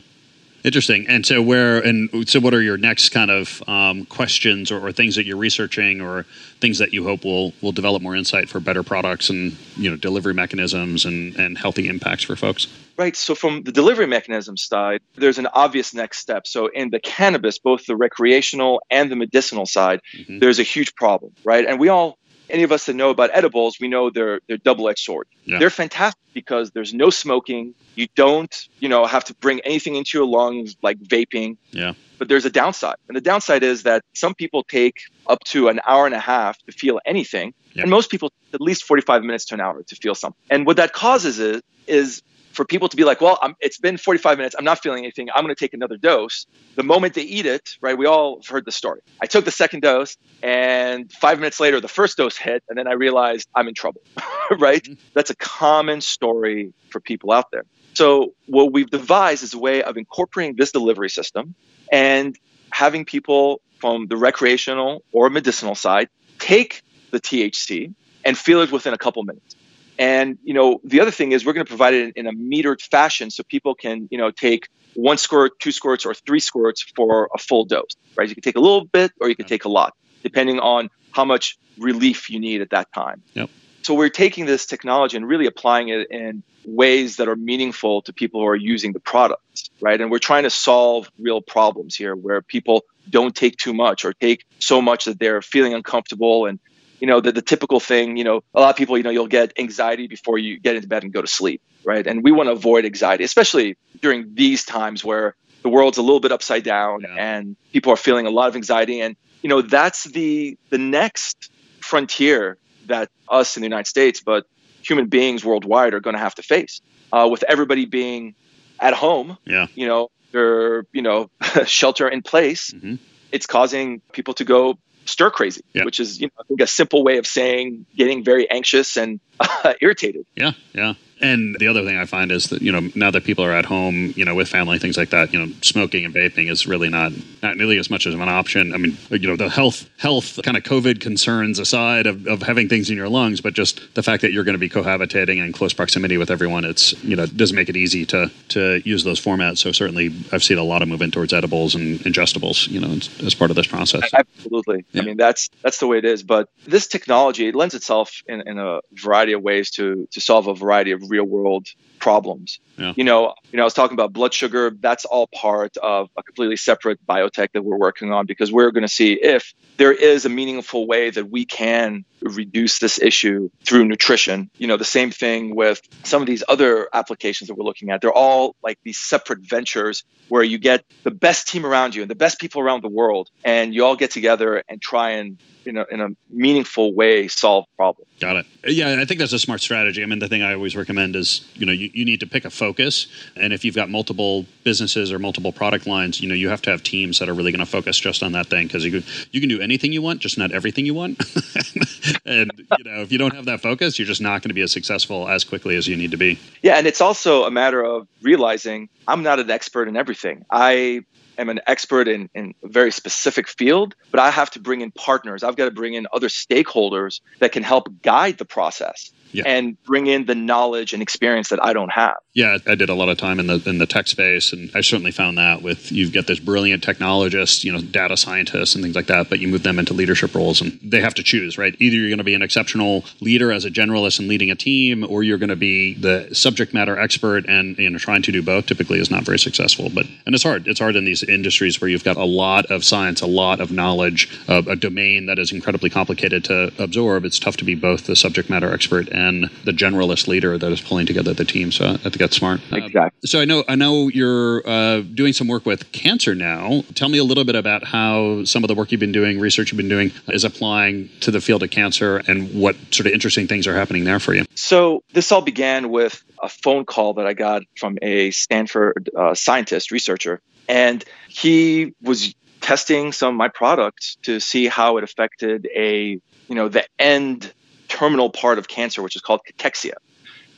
Interesting. 0.65 1.07
And 1.09 1.27
so, 1.27 1.43
where 1.43 1.79
and 1.79 2.29
so, 2.29 2.39
what 2.39 2.55
are 2.55 2.63
your 2.63 2.77
next 2.77 3.09
kind 3.09 3.31
of 3.31 3.63
um, 3.69 4.05
questions 4.07 4.71
or, 4.71 4.87
or, 4.87 4.93
things 4.93 5.17
that 5.17 5.27
you're 5.27 5.37
researching, 5.37 6.01
or 6.01 6.25
things 6.61 6.79
that 6.79 6.93
you 6.93 7.03
hope 7.03 7.25
will 7.25 7.53
will 7.61 7.73
develop 7.73 8.01
more 8.01 8.15
insight 8.15 8.49
for 8.49 8.61
better 8.61 8.85
products 8.85 9.29
and 9.29 9.57
you 9.77 9.91
know 9.91 9.97
delivery 9.97 10.35
mechanisms 10.35 11.05
and 11.05 11.35
and 11.37 11.59
healthy 11.59 11.89
impacts 11.89 12.23
for 12.23 12.37
folks? 12.37 12.69
Right. 12.97 13.17
So, 13.17 13.35
from 13.35 13.65
the 13.65 13.73
delivery 13.73 14.07
mechanism 14.07 14.57
side, 14.57 15.01
there's 15.17 15.39
an 15.39 15.49
obvious 15.49 15.93
next 15.95 16.19
step. 16.19 16.47
So, 16.47 16.69
in 16.69 16.91
the 16.91 17.01
cannabis, 17.01 17.59
both 17.59 17.87
the 17.87 17.97
recreational 17.97 18.81
and 18.89 19.11
the 19.11 19.17
medicinal 19.17 19.67
side, 19.67 20.01
mm-hmm. 20.17 20.39
there's 20.39 20.61
a 20.61 20.65
huge 20.65 20.95
problem, 20.95 21.33
right? 21.45 21.67
And 21.67 21.81
we 21.81 21.89
all 21.89 22.19
any 22.53 22.63
of 22.63 22.71
us 22.71 22.87
that 22.87 22.95
know 22.95 23.11
about 23.11 23.31
edibles, 23.33 23.79
we 23.81 23.89
know 23.89 24.11
they're 24.11 24.41
they're 24.47 24.59
double-edged 24.59 24.99
sword. 24.99 25.27
Yeah. 25.45 25.59
They're 25.59 25.71
fantastic 25.71 26.21
because 26.35 26.71
there's 26.71 26.95
no 26.95 27.11
smoking. 27.11 27.75
You 27.95 28.07
don't, 28.15 28.69
you 28.79 28.89
know, 28.89 29.05
have 29.07 29.25
to 29.25 29.35
bring 29.35 29.61
anything 29.61 29.97
into 29.97 30.19
your 30.19 30.27
lungs 30.27 30.77
like 30.83 30.99
vaping. 30.99 31.57
Yeah. 31.71 31.95
But 32.19 32.29
there's 32.29 32.45
a 32.45 32.51
downside. 32.51 32.97
And 33.09 33.17
the 33.17 33.21
downside 33.21 33.63
is 33.65 33.83
that 33.83 34.05
some 34.15 34.35
people 34.35 34.63
take 34.63 35.03
up 35.27 35.43
to 35.47 35.69
an 35.69 35.81
hour 35.85 36.07
and 36.07 36.15
a 36.15 36.21
half 36.21 36.57
to 36.67 36.73
feel 36.73 37.01
anything. 37.05 37.55
And 37.75 37.91
most 37.91 38.11
people 38.11 38.31
at 38.53 38.61
least 38.61 38.85
45 38.85 39.23
minutes 39.25 39.47
to 39.47 39.55
an 39.55 39.61
hour 39.61 39.83
to 39.83 39.97
feel 39.97 40.15
something. 40.15 40.39
And 40.51 40.67
what 40.67 40.77
that 40.77 40.93
causes 40.93 41.39
is 41.39 41.63
is 41.87 42.23
for 42.53 42.65
people 42.65 42.89
to 42.89 42.97
be 42.97 43.05
like, 43.05 43.21
well, 43.21 43.39
I'm, 43.43 43.57
it's 43.61 43.79
been 43.79 43.97
45 43.97 44.39
minutes. 44.39 44.55
I'm 44.59 44.65
not 44.65 44.83
feeling 44.83 45.05
anything. 45.05 45.29
I'm 45.35 45.43
going 45.43 45.55
to 45.55 45.59
take 45.59 45.75
another 45.75 45.97
dose. 45.97 46.47
The 46.77 46.83
moment 46.83 47.15
they 47.15 47.23
eat 47.23 47.47
it, 47.47 47.77
right? 47.81 47.97
We 47.97 48.07
all 48.07 48.41
have 48.41 48.47
heard 48.47 48.65
the 48.65 48.73
story. 48.73 49.01
I 49.21 49.27
took 49.27 49.45
the 49.45 49.51
second 49.51 49.81
dose, 49.81 50.17
and 50.43 51.11
five 51.13 51.39
minutes 51.39 51.61
later, 51.61 51.81
the 51.81 51.89
first 51.89 52.17
dose 52.17 52.37
hit, 52.37 52.63
and 52.69 52.79
then 52.79 52.87
I 52.87 52.93
realized 52.93 53.49
I'm 53.55 53.69
in 53.69 53.75
trouble, 53.75 54.03
right? 54.59 54.83
Mm-hmm. 54.83 54.95
That's 55.15 55.31
a 55.31 55.37
common 55.37 56.01
story 56.01 56.73
for 56.91 57.01
people 57.01 57.33
out 57.33 57.51
there. 57.51 57.65
So, 57.95 58.33
what 58.47 58.73
we've 58.73 58.89
devised 58.89 59.43
is 59.43 59.53
a 59.53 59.59
way 59.59 59.83
of 59.83 59.97
incorporating 59.97 60.57
this 60.57 60.73
delivery 60.73 61.11
system 61.11 61.55
and 61.91 62.39
having 62.71 63.05
people 63.05 63.61
from 63.81 64.07
the 64.07 64.17
recreational 64.17 65.03
or 65.13 65.29
medicinal 65.29 65.75
side 65.75 66.09
take 66.39 66.83
the 67.11 67.21
THC 67.21 67.93
and 68.25 68.39
feel 68.39 68.63
it 68.63 68.73
within 68.73 68.95
a 68.95 68.99
couple 68.99 69.23
minutes. 69.25 69.57
And 70.03 70.37
you 70.43 70.53
know, 70.53 70.81
the 70.83 71.01
other 71.01 71.13
thing 71.13 71.31
is 71.31 71.47
we're 71.47 71.53
going 71.53 71.65
to 71.65 71.71
provide 71.71 71.95
it 71.95 72.17
in, 72.17 72.27
in, 72.27 72.27
a 72.27 72.33
metered 72.33 72.83
fashion 72.83 73.31
so 73.31 73.45
people 73.45 73.77
can 73.77 74.09
you 74.11 74.19
know 74.19 74.33
take 74.33 74.69
one 74.95 75.17
squirt, 75.17 75.53
two 75.61 75.71
squirts, 75.71 76.05
or 76.05 76.13
three 76.13 76.41
squirts 76.41 76.83
for 76.97 77.31
a 77.33 77.39
full 77.39 77.65
dose. 77.65 77.95
Right? 78.17 78.29
You 78.29 78.35
can 78.35 78.43
take 78.43 78.57
a 78.57 78.61
little 78.61 78.85
bit, 78.85 79.13
or 79.21 79.29
you 79.29 79.37
can 79.37 79.47
take 79.47 79.65
a 79.65 79.69
lot, 79.69 79.95
depending 80.25 80.59
on 80.59 80.91
how 81.13 81.25
much 81.25 81.57
relief 81.79 82.31
you 82.31 82.41
need 82.41 82.63
at 82.63 82.71
that 82.71 82.93
time. 82.93 83.23
Yep. 83.35 83.51
So 83.83 83.95
we're 83.95 84.09
taking 84.09 84.45
this 84.45 84.67
technology 84.67 85.17
and 85.17 85.29
really 85.29 85.47
applying 85.47 85.89
it 85.89 86.11
in 86.11 86.43
ways 86.65 87.17
that 87.19 87.29
are 87.29 87.37
meaningful 87.37 88.03
to 88.03 88.13
people 88.13 88.41
who 88.41 88.47
are 88.47 88.57
using 88.57 88.93
the 88.93 89.01
products, 89.01 89.71
right? 89.81 90.01
And 90.01 90.11
we're 90.11 90.19
trying 90.19 90.43
to 90.43 90.51
solve 90.51 91.09
real 91.17 91.41
problems 91.41 91.95
here 91.95 92.17
where 92.17 92.43
people 92.43 92.85
don't 93.09 93.35
take 93.37 93.57
too 93.57 93.73
much 93.73 94.05
or 94.05 94.13
take 94.13 94.47
so 94.59 94.83
much 94.83 95.05
that 95.05 95.21
they're 95.21 95.43
feeling 95.43 95.75
uncomfortable 95.75 96.47
and 96.47 96.59
you 97.03 97.09
know, 97.09 97.21
the, 97.21 97.33
the 97.33 97.43
typical 97.43 97.81
thing, 97.81 98.17
you 98.17 98.23
know, 98.23 98.45
a 98.55 98.61
lot 98.61 98.71
of 98.71 98.77
people, 98.77 98.97
you 98.97 99.03
know, 99.03 99.11
you'll 99.11 99.27
get 99.27 99.53
anxiety 99.59 100.07
before 100.07 100.39
you 100.39 100.61
get 100.61 100.77
into 100.77 100.87
bed 100.87 101.03
and 101.03 101.13
go 101.13 101.21
to 101.21 101.27
sleep, 101.27 101.61
right? 101.85 102.07
And 102.07 102.23
we 102.23 102.31
want 102.31 102.47
to 102.47 102.53
avoid 102.53 102.85
anxiety, 102.85 103.25
especially 103.25 103.77
during 104.01 104.37
these 104.37 104.65
times 104.65 105.05
where 105.05 105.35
the 105.63 105.69
world's 105.69 105.99
a 105.99 106.03
little 106.03 106.21
bit 106.21 106.31
upside 106.31 106.63
down 106.63 107.01
yeah. 107.01 107.17
and 107.19 107.57
people 107.73 107.93
are 107.93 107.97
feeling 107.97 108.27
a 108.27 108.31
lot 108.31 108.49
of 108.49 108.55
anxiety. 108.55 109.01
And, 109.01 109.17
you 109.43 109.49
know, 109.49 109.63
that's 109.63 110.05
the 110.05 110.57
the 110.71 110.79
next 110.79 111.51
frontier 111.81 112.57
that 112.87 113.11
us 113.29 113.57
in 113.57 113.63
the 113.63 113.67
United 113.67 113.89
States, 113.89 114.21
but 114.21 114.47
human 114.81 115.09
beings 115.09 115.45
worldwide 115.45 115.95
are 115.95 116.01
going 116.01 116.15
to 116.15 116.23
have 116.23 116.37
to 116.37 116.43
face 116.43 116.83
uh, 117.13 117.29
with 117.29 117.43
everybody 117.43 117.85
being 117.85 118.37
at 118.79 118.95
home. 118.95 119.39
Yeah. 119.45 119.67
You 119.75 119.89
know, 119.89 120.11
they're, 120.31 120.87
you 120.93 121.03
know, 121.03 121.31
shelter 121.67 122.07
in 122.07 122.23
place. 122.23 122.71
Mm-hmm. 122.71 122.95
It's 123.33 123.47
causing 123.47 124.03
people 124.13 124.35
to 124.35 124.45
go 124.45 124.79
stir 125.05 125.31
crazy, 125.31 125.63
yeah. 125.73 125.85
which 125.85 126.01
is 126.01 126.21
you 126.21 126.27
know 126.27 126.33
I 126.41 126.43
think 126.45 126.61
a 126.61 126.67
simple 126.67 127.05
way 127.05 127.19
of 127.19 127.27
saying 127.27 127.87
getting 127.97 128.25
very 128.25 128.49
anxious 128.51 128.97
and 128.97 129.21
uh, 129.41 129.75
irritated. 129.81 130.27
Yeah, 130.37 130.53
yeah. 130.73 130.95
And 131.23 131.57
the 131.61 131.69
other 131.69 131.85
thing 131.85 131.97
I 131.97 132.05
find 132.05 132.33
is 132.33 132.47
that 132.47 132.63
you 132.63 132.73
know 132.73 132.91
now 132.97 133.13
that 133.13 133.25
people 133.25 133.45
are 133.45 133.53
at 133.53 133.65
home, 133.65 134.13
you 134.17 134.25
know, 134.25 134.35
with 134.35 134.49
family, 134.49 134.79
things 134.79 134.97
like 134.97 135.11
that, 135.11 135.33
you 135.33 135.39
know, 135.39 135.53
smoking 135.63 136.05
and 136.05 136.13
vaping 136.13 136.51
is 136.51 136.67
really 136.67 136.89
not 136.89 137.13
not 137.43 137.57
nearly 137.57 137.79
as 137.79 137.91
much 137.91 138.07
as 138.07 138.15
an 138.15 138.21
option. 138.23 138.75
I 138.75 138.79
mean, 138.79 138.99
you 139.11 139.29
know, 139.29 139.37
the 139.37 139.49
health 139.49 139.89
health 139.99 140.41
kind 140.43 140.57
of 140.57 140.65
COVID 140.65 141.01
concerns 141.01 141.61
aside 141.61 142.07
of, 142.07 142.27
of 142.27 142.43
having 142.43 142.69
things 142.69 142.91
in 142.91 142.97
your 142.97 143.09
lungs, 143.09 143.41
but 143.41 143.55
just 143.55 143.95
the 143.95 144.03
fact 144.03 144.23
that 144.23 144.33
you're 144.33 144.43
going 144.43 144.55
to 144.55 144.59
be 144.59 144.69
cohabitating 144.69 145.37
in 145.45 145.53
close 145.53 145.73
proximity 145.73 146.19
with 146.19 146.31
everyone, 146.31 146.65
it's 146.65 146.93
you 147.05 147.15
know 147.15 147.27
doesn't 147.27 147.57
make 147.57 147.69
it 147.69 147.77
easy 147.77 148.05
to 148.07 148.29
to 148.49 148.83
use 148.85 149.05
those 149.05 149.21
formats. 149.21 149.59
So 149.59 149.71
certainly, 149.71 150.13
I've 150.33 150.43
seen 150.43 150.59
a 150.59 150.65
lot 150.65 150.83
of 150.83 150.89
movement 150.89 151.15
towards 151.15 151.33
edibles 151.33 151.77
and 151.77 152.01
ingestibles, 152.01 152.67
you 152.69 152.81
know, 152.81 152.93
as 153.25 153.35
part 153.35 153.51
of 153.51 153.57
this 153.57 153.69
process. 153.69 154.11
Absolutely. 154.13 154.85
Yeah. 154.91 155.03
I 155.03 155.05
mean, 155.05 155.17
that's 155.17 155.51
that's 155.63 155.79
the 155.79 155.87
way 155.87 155.99
it 155.99 156.05
is. 156.05 156.25
But 156.25 156.49
this 156.67 156.89
technology 156.89 157.47
it 157.47 157.55
lends 157.55 157.75
itself 157.75 158.23
in, 158.27 158.43
in 158.45 158.59
a 158.59 158.81
variety 158.93 159.35
of 159.35 159.43
ways 159.43 159.71
to 159.73 160.09
to 160.11 160.21
solve 160.21 160.49
a 160.49 160.55
variety 160.55 160.91
of 160.91 161.12
real 161.13 161.25
world 161.27 161.67
problems. 162.03 162.59
Yeah. 162.77 162.95
You 162.97 163.05
know, 163.05 163.35
you 163.53 163.57
know, 163.57 163.63
I 163.63 163.65
was 163.65 163.75
talking 163.75 163.95
about 163.95 164.13
blood 164.13 164.35
sugar. 164.35 164.73
That's 164.79 165.05
all 165.05 165.29
part 165.29 165.77
of 165.77 166.11
a 166.17 166.23
completely 166.25 166.57
separate 166.57 166.99
biotech 167.07 167.53
that 167.53 167.63
we're 167.63 167.79
working 167.79 168.13
on 168.13 168.27
because 168.27 168.51
we're 168.51 168.73
going 168.73 168.83
to 168.83 168.93
see 168.93 169.13
if 169.13 169.55
there 169.77 169.93
is 169.93 170.25
a 170.27 170.29
meaningful 170.29 170.89
way 170.89 171.11
that 171.11 171.31
we 171.31 171.45
can 171.45 172.05
reduce 172.21 172.81
this 172.81 173.01
issue 173.01 173.51
through 173.65 173.85
nutrition. 173.85 174.51
You 174.59 174.67
know, 174.67 174.77
the 174.77 174.85
same 174.85 175.13
thing 175.13 175.55
with 175.55 175.81
some 176.03 176.23
of 176.23 176.27
these 176.27 176.43
other 176.49 176.89
applications 176.93 177.49
that 177.49 177.55
we're 177.55 177.65
looking 177.65 177.91
at. 177.91 178.01
They're 178.01 178.13
all 178.13 178.57
like 178.65 178.79
these 178.83 178.99
separate 178.99 179.41
ventures 179.41 180.03
where 180.29 180.43
you 180.43 180.59
get 180.59 180.85
the 181.05 181.11
best 181.13 181.49
team 181.49 181.65
around 181.65 181.95
you 181.95 182.03
and 182.03 182.11
the 182.11 182.17
best 182.17 182.41
people 182.41 182.61
around 182.63 182.83
the 182.83 182.89
world, 182.89 183.31
and 183.45 183.73
you 183.75 183.85
all 183.85 183.97
get 183.97 184.11
together 184.11 184.63
and 184.69 184.83
try 184.83 185.11
and 185.11 185.39
in 185.67 185.77
a, 185.77 185.85
in 185.91 186.01
a 186.01 186.09
meaningful 186.31 186.95
way 186.95 187.29
solve 187.29 187.67
problems. 187.77 188.09
Got 188.21 188.37
it. 188.37 188.47
Yeah, 188.67 189.01
I 189.01 189.05
think 189.05 189.21
that's 189.21 189.33
a 189.33 189.39
smart 189.39 189.61
strategy. 189.61 190.03
I 190.03 190.07
mean, 190.07 190.19
the 190.19 190.29
thing 190.29 190.43
I 190.43 190.55
always 190.55 190.77
recommend 190.77 191.17
is, 191.17 191.47
you 191.55 191.67
know, 191.67 191.73
you, 191.73 191.91
you 191.93 192.05
need 192.05 192.21
to 192.21 192.27
pick 192.27 192.45
a 192.45 192.51
focus. 192.51 193.07
And 193.37 193.53
if 193.53 193.65
you've 193.65 193.75
got 193.75 193.89
multiple 193.89 194.47
businesses 194.65 195.13
or 195.13 195.19
multiple 195.19 195.53
product 195.53 195.87
lines, 195.87 196.21
you 196.21 196.29
know, 196.29 196.35
you 196.35 196.49
have 196.49 196.63
to 196.63 196.71
have 196.71 196.83
teams 196.83 197.19
that 197.19 197.29
are 197.29 197.35
really 197.35 197.53
going 197.53 197.65
to 197.65 197.71
focus 197.71 197.99
just 197.99 198.23
on 198.23 198.33
that 198.33 198.47
thing 198.47 198.67
because 198.67 198.85
you 198.85 198.91
can, 198.91 199.05
you 199.31 199.41
can 199.41 199.49
do 199.49 199.61
anything 199.61 199.93
you 199.93 200.03
want, 200.03 200.21
just 200.21 200.39
not 200.39 200.53
everything 200.53 200.87
you 200.87 200.95
want. 200.95 201.21
and, 202.27 202.51
you 202.79 202.85
know, 202.85 203.03
if 203.03 203.13
you 203.13 203.19
don't 203.19 203.35
have 203.35 203.47
that 203.47 203.61
focus, 203.61 203.99
you're 203.99 204.07
just 204.07 204.21
not 204.21 204.43
going 204.43 204.51
to 204.51 204.55
be 204.55 204.63
as 204.63 204.73
successful 204.73 205.29
as 205.29 205.45
quickly 205.45 205.77
as 205.77 205.87
you 205.87 205.97
need 205.97 206.11
to 206.11 206.17
be. 206.17 206.39
Yeah. 206.63 206.77
And 206.77 206.87
it's 206.87 207.01
also 207.01 207.45
a 207.45 207.51
matter 207.51 207.83
of 207.83 208.07
realizing 208.23 208.89
I'm 209.09 209.23
not 209.23 209.41
an 209.41 209.51
expert 209.51 209.89
in 209.89 209.97
everything. 209.97 210.45
I 210.51 211.05
am 211.39 211.49
an 211.49 211.61
expert 211.67 212.09
in, 212.09 212.29
in 212.35 212.55
a 212.63 212.69
very 212.69 212.93
specific 212.93 213.49
field, 213.49 213.95
but 214.11 214.21
I 214.21 214.31
have 214.31 214.51
to 214.51 214.61
bring 214.61 214.81
in 214.81 214.91
partners. 214.91 215.43
I've 215.43 215.57
got 215.57 215.67
to 215.67 215.71
bring 215.71 215.95
in 215.95 216.07
other 216.13 216.29
stakeholders 216.29 217.21
that 217.41 217.53
can 217.53 217.63
help 217.63 217.89
guide 218.03 218.39
the 218.39 218.45
process 218.45 219.11
yeah. 219.33 219.45
and 219.47 219.83
bring 219.85 220.07
in 220.07 220.27
the 220.27 220.35
knowledge 220.35 220.93
and 220.93 221.03
experience 221.03 221.49
that 221.49 221.65
I 221.65 221.73
don't 221.73 221.91
have. 221.91 222.17
Yeah, 222.35 222.59
I 222.67 222.75
did 222.75 222.89
a 222.89 222.95
lot 222.95 223.09
of 223.09 223.19
time 223.19 223.41
in 223.41 223.47
the 223.47 223.63
in 223.67 223.79
the 223.79 223.87
tech 223.87 224.09
space, 224.09 224.53
and 224.53 224.71
I 224.75 224.81
certainly 224.81 225.11
found 225.11 225.37
that 225.39 225.63
with 225.63 225.93
you've 225.93 226.13
got 226.13 226.27
this 226.27 226.39
brilliant 226.39 226.83
technologists, 226.83 227.65
you 227.65 227.73
know, 227.73 227.81
data 227.81 228.17
scientists 228.17 228.75
and 228.75 228.83
things 228.83 228.97
like 228.97 229.07
that, 229.07 229.29
but 229.29 229.41
you 229.41 229.49
move 229.49 229.63
them 229.63 229.79
into 229.79 229.93
leadership 229.93 230.35
roles, 230.35 230.61
and 230.61 230.79
they 230.83 231.01
have 231.01 231.15
to 231.15 231.23
choose, 231.23 231.59
right? 231.59 231.75
Either 231.79 231.97
you're 231.97 232.09
going 232.09 232.19
to 232.19 232.25
be 232.25 232.35
an 232.35 232.43
exceptional 232.43 233.05
leader 233.21 233.53
as 233.53 233.65
a 233.65 233.71
generalist 233.71 234.19
and 234.19 234.29
leading 234.29 234.51
a 234.51 234.55
team, 234.55 235.05
or 235.09 235.23
you're 235.23 235.39
going 235.39 235.51
to 235.51 235.57
be 235.57 235.95
the 235.95 236.35
subject 236.35 236.73
matter 236.73 236.99
expert, 236.99 237.45
and 237.47 237.77
you 237.79 237.91
know, 237.91 237.99
trying 237.99 238.23
to 238.23 238.33
do 238.33 238.43
both 238.43 238.67
typically 238.67 238.99
is 238.99 239.11
not 239.11 239.25
very 239.25 239.39
successful. 239.39 239.91
But 239.91 240.07
and 240.25 240.35
it's 240.35 240.45
hard. 240.45 240.67
It's 240.67 240.81
hard 240.81 240.97
in 240.97 241.05
these 241.05 241.22
industries 241.23 241.81
where 241.81 241.89
you've 241.89 242.05
got 242.05 242.17
a 242.17 242.25
lot 242.25 242.67
of 242.67 242.85
science, 242.85 243.21
a 243.21 243.27
lot 243.27 243.61
of 243.61 243.71
knowledge, 243.71 244.29
uh, 244.49 244.63
a 244.69 244.77
domain 244.77 245.27
that 245.27 245.39
is 245.39 245.53
incredibly 245.53 245.91
complicated 245.91 246.45
to 246.45 246.73
absorb. 246.79 247.25
It's 247.25 247.39
tough 247.39 247.57
to 247.59 247.65
be 247.65 247.75
both 247.75 248.07
the 248.07 248.17
subject 248.17 248.51
matter 248.51 248.73
expert 248.73 249.09
and 249.11 249.51
the 249.65 249.73
generalist 249.73 250.29
leader 250.29 250.59
that 250.59 250.73
is 250.73 250.81
pulling 250.81 251.07
together 251.07 251.35
the 251.35 251.45
team. 251.45 251.73
So 251.73 251.87
I 251.87 251.97
think 251.97 252.19
that's 252.19 252.37
smart. 252.37 252.61
Exactly. 252.73 253.01
Uh, 253.01 253.27
so 253.27 253.41
I 253.41 253.45
know 253.45 253.65
I 253.69 253.75
know 253.75 254.09
you're 254.09 254.67
uh, 254.69 255.01
doing 255.01 255.33
some 255.33 255.49
work 255.49 255.67
with 255.67 255.91
cancer 255.93 256.35
now. 256.35 256.83
Tell 256.95 257.09
me 257.09 257.19
a 257.19 257.25
little 257.25 257.45
bit 257.45 257.55
about 257.55 257.85
how 257.85 258.45
some 258.45 258.65
of 258.65 258.69
the 258.69 258.75
work 258.75 258.93
you've 258.93 259.01
been 259.01 259.13
doing, 259.13 259.41
research 259.41 259.73
you've 259.73 259.77
been 259.77 259.89
doing, 259.89 260.13
is 260.29 260.45
applying 260.45 261.09
to 261.21 261.31
the 261.31 261.41
field 261.41 261.63
of 261.63 261.71
cancer, 261.71 262.23
and 262.29 262.53
what 262.55 262.77
sort 262.91 263.07
of 263.07 263.13
interesting 263.13 263.47
things 263.47 263.67
are 263.67 263.75
happening 263.75 264.05
there 264.05 264.21
for 264.21 264.35
you. 264.35 264.45
So 264.55 265.03
this 265.13 265.33
all 265.33 265.43
began 265.43 265.91
with 265.91 266.23
a 266.43 266.49
phone 266.49 266.85
call 266.85 267.15
that 267.15 267.27
I 267.27 267.35
got 267.35 267.63
from 267.79 267.99
a 268.03 268.31
Stanford 268.33 269.11
uh, 269.17 269.35
scientist 269.35 269.91
researcher, 269.91 270.41
and 270.69 271.05
he 271.29 271.95
was 272.01 272.35
testing 272.61 273.13
some 273.13 273.35
of 273.35 273.35
my 273.35 273.49
products 273.49 274.17
to 274.23 274.41
see 274.41 274.67
how 274.67 274.97
it 274.97 275.05
affected 275.05 275.69
a 275.75 276.21
you 276.49 276.55
know 276.55 276.69
the 276.69 276.85
end 276.99 277.53
terminal 277.89 278.31
part 278.31 278.59
of 278.59 278.69
cancer, 278.69 279.03
which 279.03 279.17
is 279.17 279.23
called 279.23 279.41
cachexia. 279.47 279.95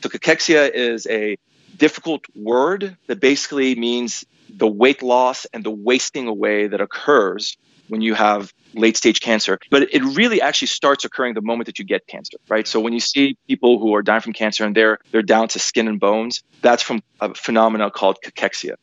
So, 0.02 0.08
cachexia 0.08 0.70
is 0.72 1.06
a 1.06 1.36
difficult 1.76 2.24
word 2.36 2.96
that 3.06 3.20
basically 3.20 3.74
means 3.74 4.24
the 4.48 4.68
weight 4.68 5.02
loss 5.02 5.46
and 5.46 5.64
the 5.64 5.70
wasting 5.70 6.28
away 6.28 6.68
that 6.68 6.80
occurs 6.80 7.56
when 7.88 8.00
you 8.00 8.14
have 8.14 8.52
late 8.74 8.96
stage 8.96 9.20
cancer. 9.20 9.58
But 9.70 9.94
it 9.94 10.02
really 10.02 10.40
actually 10.40 10.68
starts 10.68 11.04
occurring 11.04 11.34
the 11.34 11.42
moment 11.42 11.66
that 11.66 11.78
you 11.78 11.84
get 11.84 12.06
cancer, 12.06 12.38
right? 12.48 12.66
So 12.66 12.80
when 12.80 12.92
you 12.92 13.00
see 13.00 13.36
people 13.48 13.78
who 13.78 13.94
are 13.94 14.02
dying 14.02 14.20
from 14.20 14.32
cancer 14.32 14.64
and 14.64 14.74
they're 14.74 14.98
they're 15.10 15.22
down 15.22 15.48
to 15.48 15.58
skin 15.58 15.88
and 15.88 15.98
bones, 15.98 16.42
that's 16.62 16.82
from 16.82 17.02
a 17.20 17.34
phenomena 17.34 17.90
called 17.90 18.18
cachexia. 18.24 18.74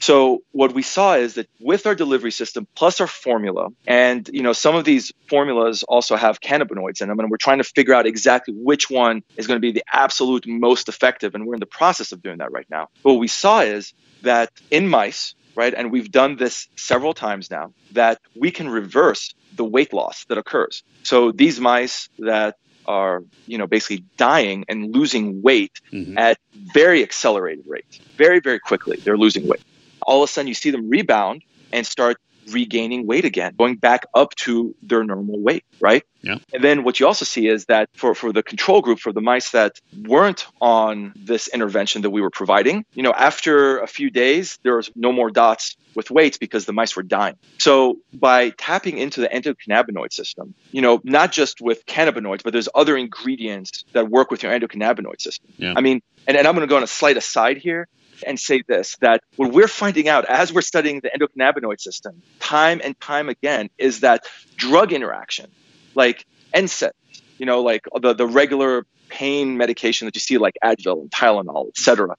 So 0.00 0.42
what 0.52 0.72
we 0.72 0.82
saw 0.82 1.14
is 1.14 1.34
that 1.34 1.48
with 1.60 1.86
our 1.86 1.94
delivery 1.94 2.32
system 2.32 2.66
plus 2.74 3.00
our 3.00 3.06
formula, 3.06 3.68
and 3.86 4.28
you 4.32 4.42
know 4.42 4.52
some 4.52 4.74
of 4.74 4.84
these 4.84 5.12
formulas 5.28 5.82
also 5.82 6.16
have 6.16 6.40
cannabinoids 6.40 7.02
in 7.02 7.08
them, 7.08 7.20
and 7.20 7.30
we're 7.30 7.36
trying 7.36 7.58
to 7.58 7.64
figure 7.64 7.94
out 7.94 8.06
exactly 8.06 8.54
which 8.54 8.90
one 8.90 9.22
is 9.36 9.46
going 9.46 9.56
to 9.56 9.60
be 9.60 9.72
the 9.72 9.84
absolute 9.92 10.46
most 10.46 10.88
effective, 10.88 11.34
and 11.34 11.46
we're 11.46 11.54
in 11.54 11.60
the 11.60 11.66
process 11.66 12.12
of 12.12 12.22
doing 12.22 12.38
that 12.38 12.50
right 12.50 12.66
now. 12.70 12.88
But 13.02 13.12
what 13.12 13.20
we 13.20 13.28
saw 13.28 13.60
is 13.60 13.92
that 14.22 14.50
in 14.70 14.88
mice, 14.88 15.34
right, 15.54 15.74
and 15.74 15.92
we've 15.92 16.10
done 16.10 16.36
this 16.36 16.68
several 16.76 17.12
times 17.12 17.50
now, 17.50 17.72
that 17.92 18.20
we 18.34 18.50
can 18.50 18.68
reverse 18.68 19.34
the 19.54 19.64
weight 19.64 19.92
loss 19.92 20.24
that 20.24 20.38
occurs. 20.38 20.82
So 21.02 21.30
these 21.30 21.60
mice 21.60 22.08
that 22.18 22.56
are 22.86 23.22
you 23.46 23.58
know 23.58 23.66
basically 23.66 24.02
dying 24.16 24.64
and 24.68 24.94
losing 24.94 25.42
weight 25.42 25.80
mm-hmm. 25.92 26.16
at 26.16 26.38
very 26.54 27.02
accelerated 27.02 27.64
rates 27.68 27.98
very 28.16 28.40
very 28.40 28.58
quickly 28.58 28.96
they're 29.04 29.18
losing 29.18 29.46
weight 29.46 29.62
all 30.10 30.24
of 30.24 30.28
a 30.28 30.32
sudden 30.32 30.48
you 30.48 30.54
see 30.54 30.72
them 30.72 30.90
rebound 30.90 31.42
and 31.72 31.86
start 31.86 32.16
regaining 32.48 33.06
weight 33.06 33.24
again, 33.24 33.54
going 33.56 33.76
back 33.76 34.06
up 34.12 34.34
to 34.34 34.74
their 34.82 35.04
normal 35.04 35.38
weight, 35.38 35.64
right? 35.80 36.02
Yeah. 36.22 36.38
And 36.52 36.64
then 36.64 36.82
what 36.82 36.98
you 36.98 37.06
also 37.06 37.24
see 37.24 37.46
is 37.46 37.66
that 37.66 37.88
for, 37.94 38.14
for 38.14 38.32
the 38.32 38.42
control 38.42 38.80
group, 38.82 38.98
for 38.98 39.12
the 39.12 39.20
mice 39.20 39.50
that 39.50 39.80
weren't 39.96 40.46
on 40.60 41.12
this 41.16 41.46
intervention 41.46 42.02
that 42.02 42.10
we 42.10 42.20
were 42.20 42.30
providing, 42.30 42.84
you 42.92 43.04
know, 43.04 43.12
after 43.12 43.78
a 43.78 43.86
few 43.86 44.10
days, 44.10 44.58
there 44.64 44.76
was 44.76 44.90
no 44.96 45.12
more 45.12 45.30
dots 45.30 45.76
with 45.94 46.10
weights 46.10 46.38
because 46.38 46.64
the 46.64 46.72
mice 46.72 46.96
were 46.96 47.04
dying. 47.04 47.36
So 47.58 47.98
by 48.12 48.50
tapping 48.50 48.98
into 48.98 49.20
the 49.20 49.28
endocannabinoid 49.28 50.12
system, 50.12 50.54
you 50.72 50.82
know, 50.82 51.00
not 51.04 51.30
just 51.30 51.60
with 51.60 51.86
cannabinoids, 51.86 52.42
but 52.42 52.52
there's 52.52 52.68
other 52.74 52.96
ingredients 52.96 53.84
that 53.92 54.08
work 54.08 54.32
with 54.32 54.42
your 54.42 54.52
endocannabinoid 54.52 55.20
system. 55.20 55.52
Yeah. 55.56 55.74
I 55.76 55.82
mean, 55.82 56.02
and, 56.26 56.36
and 56.36 56.48
I'm 56.48 56.54
going 56.54 56.66
to 56.66 56.70
go 56.70 56.76
on 56.76 56.82
a 56.82 56.88
slight 56.88 57.16
aside 57.16 57.58
here 57.58 57.86
and 58.26 58.38
say 58.38 58.62
this 58.66 58.96
that 59.00 59.22
what 59.36 59.52
we're 59.52 59.68
finding 59.68 60.08
out 60.08 60.24
as 60.26 60.52
we're 60.52 60.60
studying 60.60 61.00
the 61.00 61.10
endocannabinoid 61.10 61.80
system 61.80 62.22
time 62.38 62.80
and 62.82 62.98
time 63.00 63.28
again 63.28 63.70
is 63.78 64.00
that 64.00 64.24
drug 64.56 64.92
interaction, 64.92 65.50
like 65.94 66.26
NSAIDs, 66.54 66.92
you 67.38 67.46
know, 67.46 67.62
like 67.62 67.86
the, 68.00 68.12
the 68.14 68.26
regular 68.26 68.86
pain 69.08 69.56
medication 69.56 70.06
that 70.06 70.14
you 70.14 70.20
see, 70.20 70.38
like 70.38 70.54
Advil 70.62 71.00
and 71.02 71.10
Tylenol, 71.10 71.68
et 71.68 71.76
cetera, 71.76 72.16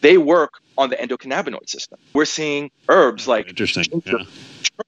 they 0.00 0.18
work 0.18 0.54
on 0.76 0.90
the 0.90 0.96
endocannabinoid 0.96 1.68
system. 1.68 1.98
We're 2.12 2.24
seeing 2.24 2.70
herbs 2.88 3.26
like 3.26 3.48
Interesting. 3.48 3.84
Ginger, 3.84 4.18
yeah. 4.18 4.26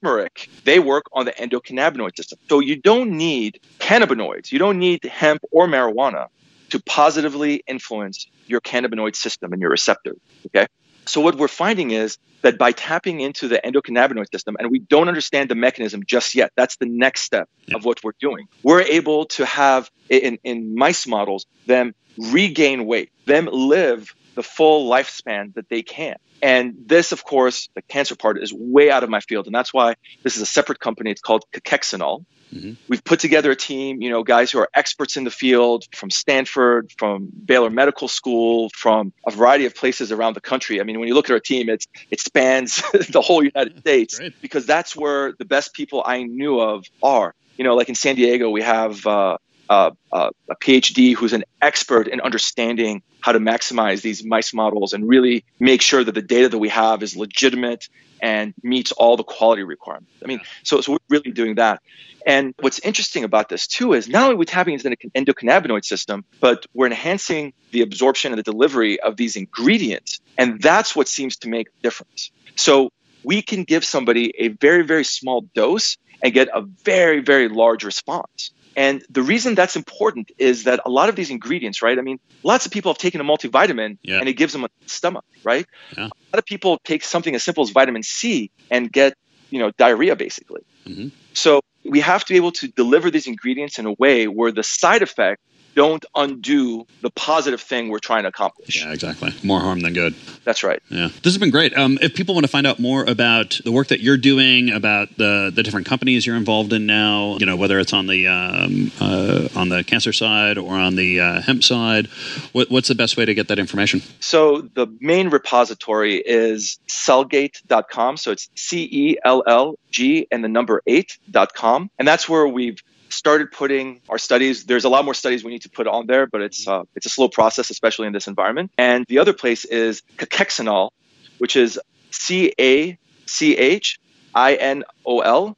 turmeric, 0.02 0.50
they 0.64 0.78
work 0.78 1.04
on 1.12 1.24
the 1.24 1.32
endocannabinoid 1.32 2.16
system. 2.16 2.38
So 2.48 2.60
you 2.60 2.76
don't 2.76 3.12
need 3.12 3.60
cannabinoids, 3.78 4.52
you 4.52 4.58
don't 4.58 4.78
need 4.78 5.04
hemp 5.04 5.42
or 5.50 5.66
marijuana 5.66 6.26
to 6.70 6.80
positively 6.80 7.62
influence 7.66 8.26
your 8.46 8.60
cannabinoid 8.60 9.16
system 9.16 9.52
and 9.52 9.60
your 9.60 9.70
receptor. 9.70 10.14
Okay. 10.46 10.66
So 11.06 11.20
what 11.20 11.36
we're 11.36 11.48
finding 11.48 11.92
is 11.92 12.18
that 12.42 12.58
by 12.58 12.72
tapping 12.72 13.20
into 13.20 13.48
the 13.48 13.60
endocannabinoid 13.64 14.30
system, 14.30 14.56
and 14.58 14.70
we 14.70 14.80
don't 14.80 15.08
understand 15.08 15.48
the 15.48 15.54
mechanism 15.54 16.02
just 16.04 16.34
yet, 16.34 16.52
that's 16.56 16.76
the 16.76 16.86
next 16.86 17.22
step 17.22 17.48
yeah. 17.66 17.76
of 17.76 17.84
what 17.84 18.02
we're 18.02 18.12
doing. 18.20 18.48
We're 18.62 18.82
able 18.82 19.26
to 19.26 19.46
have 19.46 19.90
in, 20.08 20.38
in 20.42 20.74
mice 20.74 21.06
models 21.06 21.46
them 21.66 21.94
regain 22.18 22.86
weight, 22.86 23.10
them 23.26 23.48
live 23.52 24.14
the 24.36 24.42
full 24.42 24.88
lifespan 24.88 25.52
that 25.54 25.68
they 25.68 25.82
can. 25.82 26.14
And 26.40 26.74
this, 26.86 27.10
of 27.10 27.24
course, 27.24 27.70
the 27.74 27.82
cancer 27.82 28.14
part 28.14 28.40
is 28.40 28.52
way 28.52 28.90
out 28.90 29.02
of 29.02 29.10
my 29.10 29.20
field. 29.20 29.46
And 29.46 29.54
that's 29.54 29.74
why 29.74 29.94
this 30.22 30.36
is 30.36 30.42
a 30.42 30.46
separate 30.46 30.78
company. 30.78 31.10
It's 31.10 31.22
called 31.22 31.44
Cachexinol. 31.52 32.24
Mm-hmm. 32.54 32.72
We've 32.88 33.02
put 33.02 33.18
together 33.18 33.50
a 33.50 33.56
team, 33.56 34.02
you 34.02 34.10
know, 34.10 34.22
guys 34.22 34.52
who 34.52 34.58
are 34.58 34.68
experts 34.74 35.16
in 35.16 35.24
the 35.24 35.30
field 35.30 35.84
from 35.94 36.10
Stanford, 36.10 36.92
from 36.96 37.28
Baylor 37.44 37.70
Medical 37.70 38.06
School, 38.06 38.70
from 38.74 39.12
a 39.26 39.30
variety 39.30 39.66
of 39.66 39.74
places 39.74 40.12
around 40.12 40.34
the 40.34 40.40
country. 40.40 40.80
I 40.80 40.84
mean, 40.84 41.00
when 41.00 41.08
you 41.08 41.14
look 41.14 41.28
at 41.28 41.32
our 41.32 41.40
team, 41.40 41.68
it's 41.68 41.86
it 42.10 42.20
spans 42.20 42.82
the 43.10 43.20
whole 43.20 43.42
United 43.42 43.80
States 43.80 44.18
Great. 44.18 44.40
because 44.40 44.66
that's 44.66 44.94
where 44.94 45.32
the 45.38 45.44
best 45.44 45.74
people 45.74 46.04
I 46.06 46.22
knew 46.22 46.60
of 46.60 46.84
are. 47.02 47.34
You 47.56 47.64
know, 47.64 47.74
like 47.74 47.88
in 47.88 47.94
San 47.94 48.14
Diego, 48.14 48.50
we 48.50 48.62
have 48.62 49.04
uh, 49.06 49.38
uh, 49.68 49.90
uh, 50.12 50.30
a 50.50 50.56
PhD 50.56 51.14
who's 51.14 51.32
an 51.32 51.44
expert 51.60 52.08
in 52.08 52.20
understanding 52.20 53.02
how 53.20 53.32
to 53.32 53.40
maximize 53.40 54.02
these 54.02 54.24
mice 54.24 54.54
models 54.54 54.92
and 54.92 55.08
really 55.08 55.44
make 55.58 55.82
sure 55.82 56.04
that 56.04 56.14
the 56.14 56.22
data 56.22 56.48
that 56.48 56.58
we 56.58 56.68
have 56.68 57.02
is 57.02 57.16
legitimate 57.16 57.88
and 58.22 58.54
meets 58.62 58.92
all 58.92 59.16
the 59.16 59.24
quality 59.24 59.62
requirements. 59.62 60.12
I 60.22 60.26
mean, 60.26 60.40
so, 60.62 60.80
so 60.80 60.92
we're 60.92 60.98
really 61.08 61.32
doing 61.32 61.56
that. 61.56 61.82
And 62.26 62.54
what's 62.60 62.78
interesting 62.80 63.24
about 63.24 63.48
this 63.48 63.66
too 63.66 63.92
is 63.92 64.08
not 64.08 64.24
only 64.24 64.34
are 64.34 64.38
we 64.38 64.46
tapping 64.46 64.74
into 64.74 64.88
the 64.88 64.96
endocannabinoid 65.14 65.84
system, 65.84 66.24
but 66.40 66.66
we're 66.74 66.86
enhancing 66.86 67.52
the 67.70 67.82
absorption 67.82 68.32
and 68.32 68.38
the 68.38 68.42
delivery 68.42 69.00
of 69.00 69.16
these 69.16 69.36
ingredients. 69.36 70.20
And 70.36 70.60
that's 70.60 70.96
what 70.96 71.08
seems 71.08 71.36
to 71.38 71.48
make 71.48 71.68
a 71.68 71.82
difference. 71.82 72.30
So 72.56 72.90
we 73.22 73.42
can 73.42 73.64
give 73.64 73.84
somebody 73.84 74.34
a 74.38 74.48
very, 74.48 74.82
very 74.82 75.04
small 75.04 75.42
dose 75.54 75.96
and 76.22 76.32
get 76.32 76.48
a 76.52 76.62
very, 76.62 77.20
very 77.20 77.48
large 77.48 77.84
response. 77.84 78.50
And 78.76 79.02
the 79.08 79.22
reason 79.22 79.54
that's 79.54 79.74
important 79.74 80.30
is 80.36 80.64
that 80.64 80.80
a 80.84 80.90
lot 80.90 81.08
of 81.08 81.16
these 81.16 81.30
ingredients, 81.30 81.80
right? 81.80 81.98
I 81.98 82.02
mean, 82.02 82.20
lots 82.42 82.66
of 82.66 82.72
people 82.72 82.92
have 82.92 82.98
taken 82.98 83.22
a 83.22 83.24
multivitamin 83.24 83.96
yeah. 84.02 84.18
and 84.18 84.28
it 84.28 84.34
gives 84.34 84.52
them 84.52 84.64
a 84.64 84.68
stomach, 84.84 85.24
right? 85.42 85.66
Yeah. 85.96 86.04
A 86.04 86.28
lot 86.32 86.38
of 86.38 86.44
people 86.44 86.78
take 86.84 87.02
something 87.02 87.34
as 87.34 87.42
simple 87.42 87.64
as 87.64 87.70
vitamin 87.70 88.02
C 88.02 88.50
and 88.70 88.92
get, 88.92 89.14
you 89.48 89.58
know, 89.58 89.70
diarrhea 89.78 90.14
basically. 90.14 90.60
Mm-hmm. 90.86 91.08
So 91.32 91.62
we 91.84 92.00
have 92.00 92.24
to 92.26 92.34
be 92.34 92.36
able 92.36 92.52
to 92.52 92.68
deliver 92.68 93.10
these 93.10 93.26
ingredients 93.26 93.78
in 93.78 93.86
a 93.86 93.92
way 93.92 94.28
where 94.28 94.52
the 94.52 94.62
side 94.62 95.00
effect 95.00 95.40
don't 95.76 96.04
undo 96.14 96.86
the 97.02 97.10
positive 97.10 97.60
thing 97.60 97.90
we're 97.90 97.98
trying 97.98 98.22
to 98.22 98.30
accomplish. 98.30 98.82
Yeah, 98.82 98.92
exactly. 98.92 99.32
More 99.44 99.60
harm 99.60 99.80
than 99.80 99.92
good. 99.92 100.14
That's 100.44 100.64
right. 100.64 100.82
Yeah, 100.88 101.08
this 101.08 101.34
has 101.34 101.38
been 101.38 101.50
great. 101.50 101.76
Um, 101.76 101.98
if 102.00 102.14
people 102.14 102.34
want 102.34 102.44
to 102.44 102.50
find 102.50 102.66
out 102.66 102.80
more 102.80 103.04
about 103.04 103.60
the 103.62 103.70
work 103.70 103.88
that 103.88 104.00
you're 104.00 104.16
doing, 104.16 104.70
about 104.70 105.16
the 105.18 105.52
the 105.54 105.62
different 105.62 105.86
companies 105.86 106.26
you're 106.26 106.36
involved 106.36 106.72
in 106.72 106.86
now, 106.86 107.36
you 107.38 107.46
know, 107.46 107.56
whether 107.56 107.78
it's 107.78 107.92
on 107.92 108.06
the 108.06 108.26
um, 108.26 108.90
uh, 109.00 109.48
on 109.54 109.68
the 109.68 109.84
cancer 109.84 110.12
side 110.12 110.56
or 110.58 110.74
on 110.74 110.96
the 110.96 111.20
uh, 111.20 111.40
hemp 111.42 111.62
side, 111.62 112.06
what, 112.52 112.70
what's 112.70 112.88
the 112.88 112.94
best 112.94 113.16
way 113.16 113.26
to 113.26 113.34
get 113.34 113.48
that 113.48 113.58
information? 113.58 114.00
So 114.20 114.62
the 114.62 114.86
main 115.00 115.28
repository 115.28 116.16
is 116.16 116.78
cellg8.com. 116.88 118.16
So 118.16 118.30
it's 118.30 118.48
C 118.54 118.88
E 118.90 119.18
L 119.24 119.42
L 119.46 119.78
G 119.90 120.26
and 120.30 120.42
the 120.42 120.48
number 120.48 120.82
eight.com. 120.86 121.90
And 121.98 122.08
that's 122.08 122.28
where 122.28 122.48
we've 122.48 122.82
started 123.16 123.50
putting 123.50 124.00
our 124.08 124.18
studies. 124.18 124.64
There's 124.64 124.84
a 124.84 124.88
lot 124.88 125.04
more 125.04 125.14
studies 125.14 125.42
we 125.42 125.50
need 125.50 125.62
to 125.62 125.70
put 125.70 125.86
on 125.86 126.06
there, 126.06 126.26
but 126.26 126.40
it's 126.42 126.68
uh, 126.68 126.84
it's 126.94 127.06
a 127.06 127.10
slow 127.10 127.28
process, 127.28 127.70
especially 127.70 128.06
in 128.06 128.12
this 128.12 128.28
environment. 128.28 128.70
And 128.78 129.04
the 129.08 129.18
other 129.18 129.32
place 129.32 129.64
is 129.64 130.02
Cachexinol, 130.18 130.90
which 131.38 131.56
is 131.56 131.80
C 132.10 132.52
A 132.60 132.98
C 133.26 133.56
H 133.56 133.98
I 134.34 134.54
N 134.54 134.84
O 135.04 135.20
L, 135.20 135.56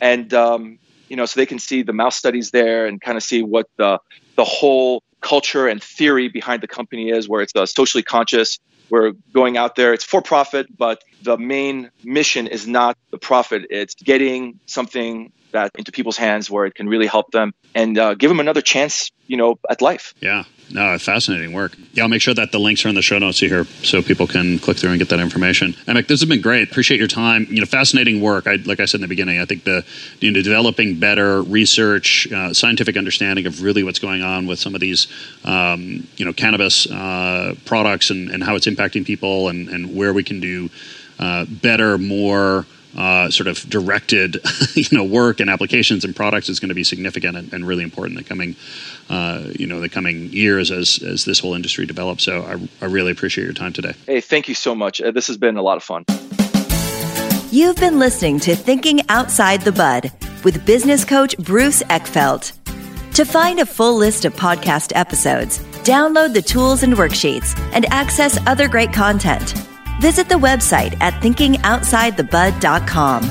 and 0.00 0.32
um, 0.34 0.78
you 1.08 1.16
know, 1.16 1.26
so 1.26 1.40
they 1.40 1.46
can 1.46 1.58
see 1.58 1.82
the 1.82 1.92
mouse 1.92 2.16
studies 2.16 2.50
there 2.50 2.86
and 2.86 3.00
kind 3.00 3.16
of 3.16 3.22
see 3.22 3.42
what 3.42 3.66
the 3.76 3.98
the 4.36 4.44
whole 4.44 5.02
culture 5.20 5.68
and 5.68 5.82
theory 5.82 6.28
behind 6.28 6.62
the 6.62 6.68
company 6.68 7.10
is, 7.10 7.28
where 7.28 7.42
it's 7.42 7.54
uh, 7.54 7.66
socially 7.66 8.02
conscious. 8.02 8.58
We're 8.90 9.12
going 9.32 9.56
out 9.56 9.76
there. 9.76 9.94
It's 9.94 10.02
for 10.04 10.20
profit, 10.20 10.66
but 10.76 11.04
the 11.22 11.36
main 11.38 11.90
mission 12.02 12.48
is 12.48 12.66
not 12.66 12.98
the 13.10 13.18
profit. 13.18 13.66
It's 13.70 13.94
getting 13.94 14.58
something 14.66 15.30
that 15.52 15.70
into 15.76 15.92
people's 15.92 16.16
hands 16.16 16.50
where 16.50 16.64
it 16.64 16.74
can 16.74 16.88
really 16.88 17.06
help 17.06 17.30
them 17.30 17.52
and 17.74 17.98
uh, 17.98 18.14
give 18.14 18.28
them 18.28 18.40
another 18.40 18.60
chance, 18.60 19.10
you 19.26 19.36
know, 19.36 19.58
at 19.68 19.80
life. 19.80 20.14
Yeah, 20.20 20.44
no, 20.72 20.98
fascinating 20.98 21.52
work. 21.52 21.76
Yeah, 21.92 22.04
I'll 22.04 22.08
make 22.08 22.22
sure 22.22 22.34
that 22.34 22.52
the 22.52 22.58
links 22.58 22.84
are 22.84 22.88
in 22.88 22.94
the 22.94 23.02
show 23.02 23.18
notes 23.18 23.38
here 23.38 23.64
so 23.82 24.02
people 24.02 24.26
can 24.26 24.58
click 24.58 24.76
through 24.76 24.90
and 24.90 24.98
get 24.98 25.08
that 25.08 25.20
information. 25.20 25.72
Emek, 25.86 26.06
this 26.06 26.20
has 26.20 26.28
been 26.28 26.40
great. 26.40 26.70
Appreciate 26.70 26.98
your 26.98 27.08
time. 27.08 27.46
You 27.50 27.60
know, 27.60 27.66
fascinating 27.66 28.20
work. 28.20 28.46
I, 28.46 28.56
like 28.56 28.80
I 28.80 28.84
said 28.84 28.98
in 28.98 29.02
the 29.02 29.08
beginning, 29.08 29.40
I 29.40 29.44
think 29.44 29.64
the 29.64 29.84
you 30.20 30.30
know 30.30 30.42
developing 30.42 30.98
better 30.98 31.42
research, 31.42 32.30
uh, 32.32 32.54
scientific 32.54 32.96
understanding 32.96 33.46
of 33.46 33.62
really 33.62 33.82
what's 33.82 33.98
going 33.98 34.22
on 34.22 34.46
with 34.46 34.58
some 34.58 34.74
of 34.74 34.80
these 34.80 35.08
um, 35.44 36.06
you 36.16 36.24
know 36.24 36.32
cannabis 36.32 36.90
uh, 36.90 37.54
products 37.64 38.10
and, 38.10 38.30
and 38.30 38.42
how 38.42 38.54
it's 38.54 38.66
impacting 38.66 39.04
people 39.04 39.48
and, 39.48 39.68
and 39.68 39.94
where 39.94 40.12
we 40.12 40.22
can 40.22 40.40
do 40.40 40.70
uh, 41.18 41.44
better, 41.48 41.98
more 41.98 42.66
uh, 42.96 43.30
sort 43.30 43.46
of 43.46 43.58
directed, 43.68 44.38
you 44.74 44.96
know, 44.96 45.04
work 45.04 45.40
and 45.40 45.48
applications 45.48 46.04
and 46.04 46.14
products 46.14 46.48
is 46.48 46.60
going 46.60 46.70
to 46.70 46.74
be 46.74 46.84
significant 46.84 47.36
and, 47.36 47.52
and 47.52 47.66
really 47.66 47.84
important 47.84 48.18
in 48.18 48.22
the 48.22 48.28
coming, 48.28 48.56
uh, 49.08 49.44
you 49.58 49.66
know, 49.66 49.80
the 49.80 49.88
coming 49.88 50.30
years 50.32 50.70
as 50.70 51.02
as 51.02 51.24
this 51.24 51.38
whole 51.38 51.54
industry 51.54 51.86
develops. 51.86 52.24
So 52.24 52.42
I, 52.42 52.84
I 52.84 52.88
really 52.88 53.12
appreciate 53.12 53.44
your 53.44 53.52
time 53.52 53.72
today. 53.72 53.94
Hey, 54.06 54.20
thank 54.20 54.48
you 54.48 54.54
so 54.54 54.74
much. 54.74 55.00
Uh, 55.00 55.10
this 55.10 55.26
has 55.28 55.36
been 55.36 55.56
a 55.56 55.62
lot 55.62 55.76
of 55.76 55.82
fun. 55.82 56.04
You've 57.50 57.76
been 57.76 57.98
listening 57.98 58.38
to 58.40 58.54
Thinking 58.54 59.00
Outside 59.08 59.62
the 59.62 59.72
Bud 59.72 60.12
with 60.44 60.64
business 60.64 61.04
coach 61.04 61.36
Bruce 61.38 61.82
Eckfeldt. 61.84 62.52
To 63.14 63.24
find 63.24 63.58
a 63.58 63.66
full 63.66 63.96
list 63.96 64.24
of 64.24 64.34
podcast 64.34 64.92
episodes, 64.94 65.58
download 65.82 66.32
the 66.32 66.42
tools 66.42 66.84
and 66.84 66.94
worksheets, 66.94 67.58
and 67.72 67.84
access 67.86 68.38
other 68.46 68.68
great 68.68 68.92
content 68.92 69.54
visit 70.00 70.28
the 70.28 70.34
website 70.34 71.00
at 71.00 71.14
thinkingoutsidethebud.com. 71.22 73.24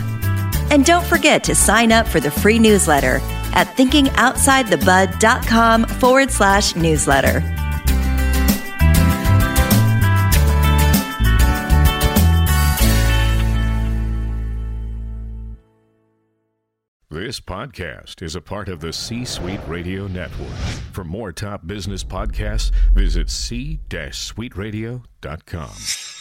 And 0.71 0.85
don't 0.85 1.05
forget 1.05 1.43
to 1.45 1.55
sign 1.55 1.91
up 1.91 2.07
for 2.07 2.19
the 2.19 2.29
free 2.31 2.59
newsletter 2.59 3.19
at 3.53 3.67
thinkingoutsidethebud.com 3.75 5.85
forward 5.85 6.29
slash 6.31 6.75
newsletter. 6.75 7.43
This 17.11 17.39
podcast 17.39 18.21
is 18.21 18.35
a 18.35 18.41
part 18.41 18.69
of 18.69 18.81
the 18.81 18.93
C 18.93 19.25
Suite 19.25 19.67
Radio 19.67 20.05
Network. 20.07 20.53
For 20.93 21.03
more 21.03 21.31
top 21.31 21.65
business 21.65 22.03
podcasts, 22.03 22.69
visit 22.93 23.31
c-suiteradio.com. 23.31 26.18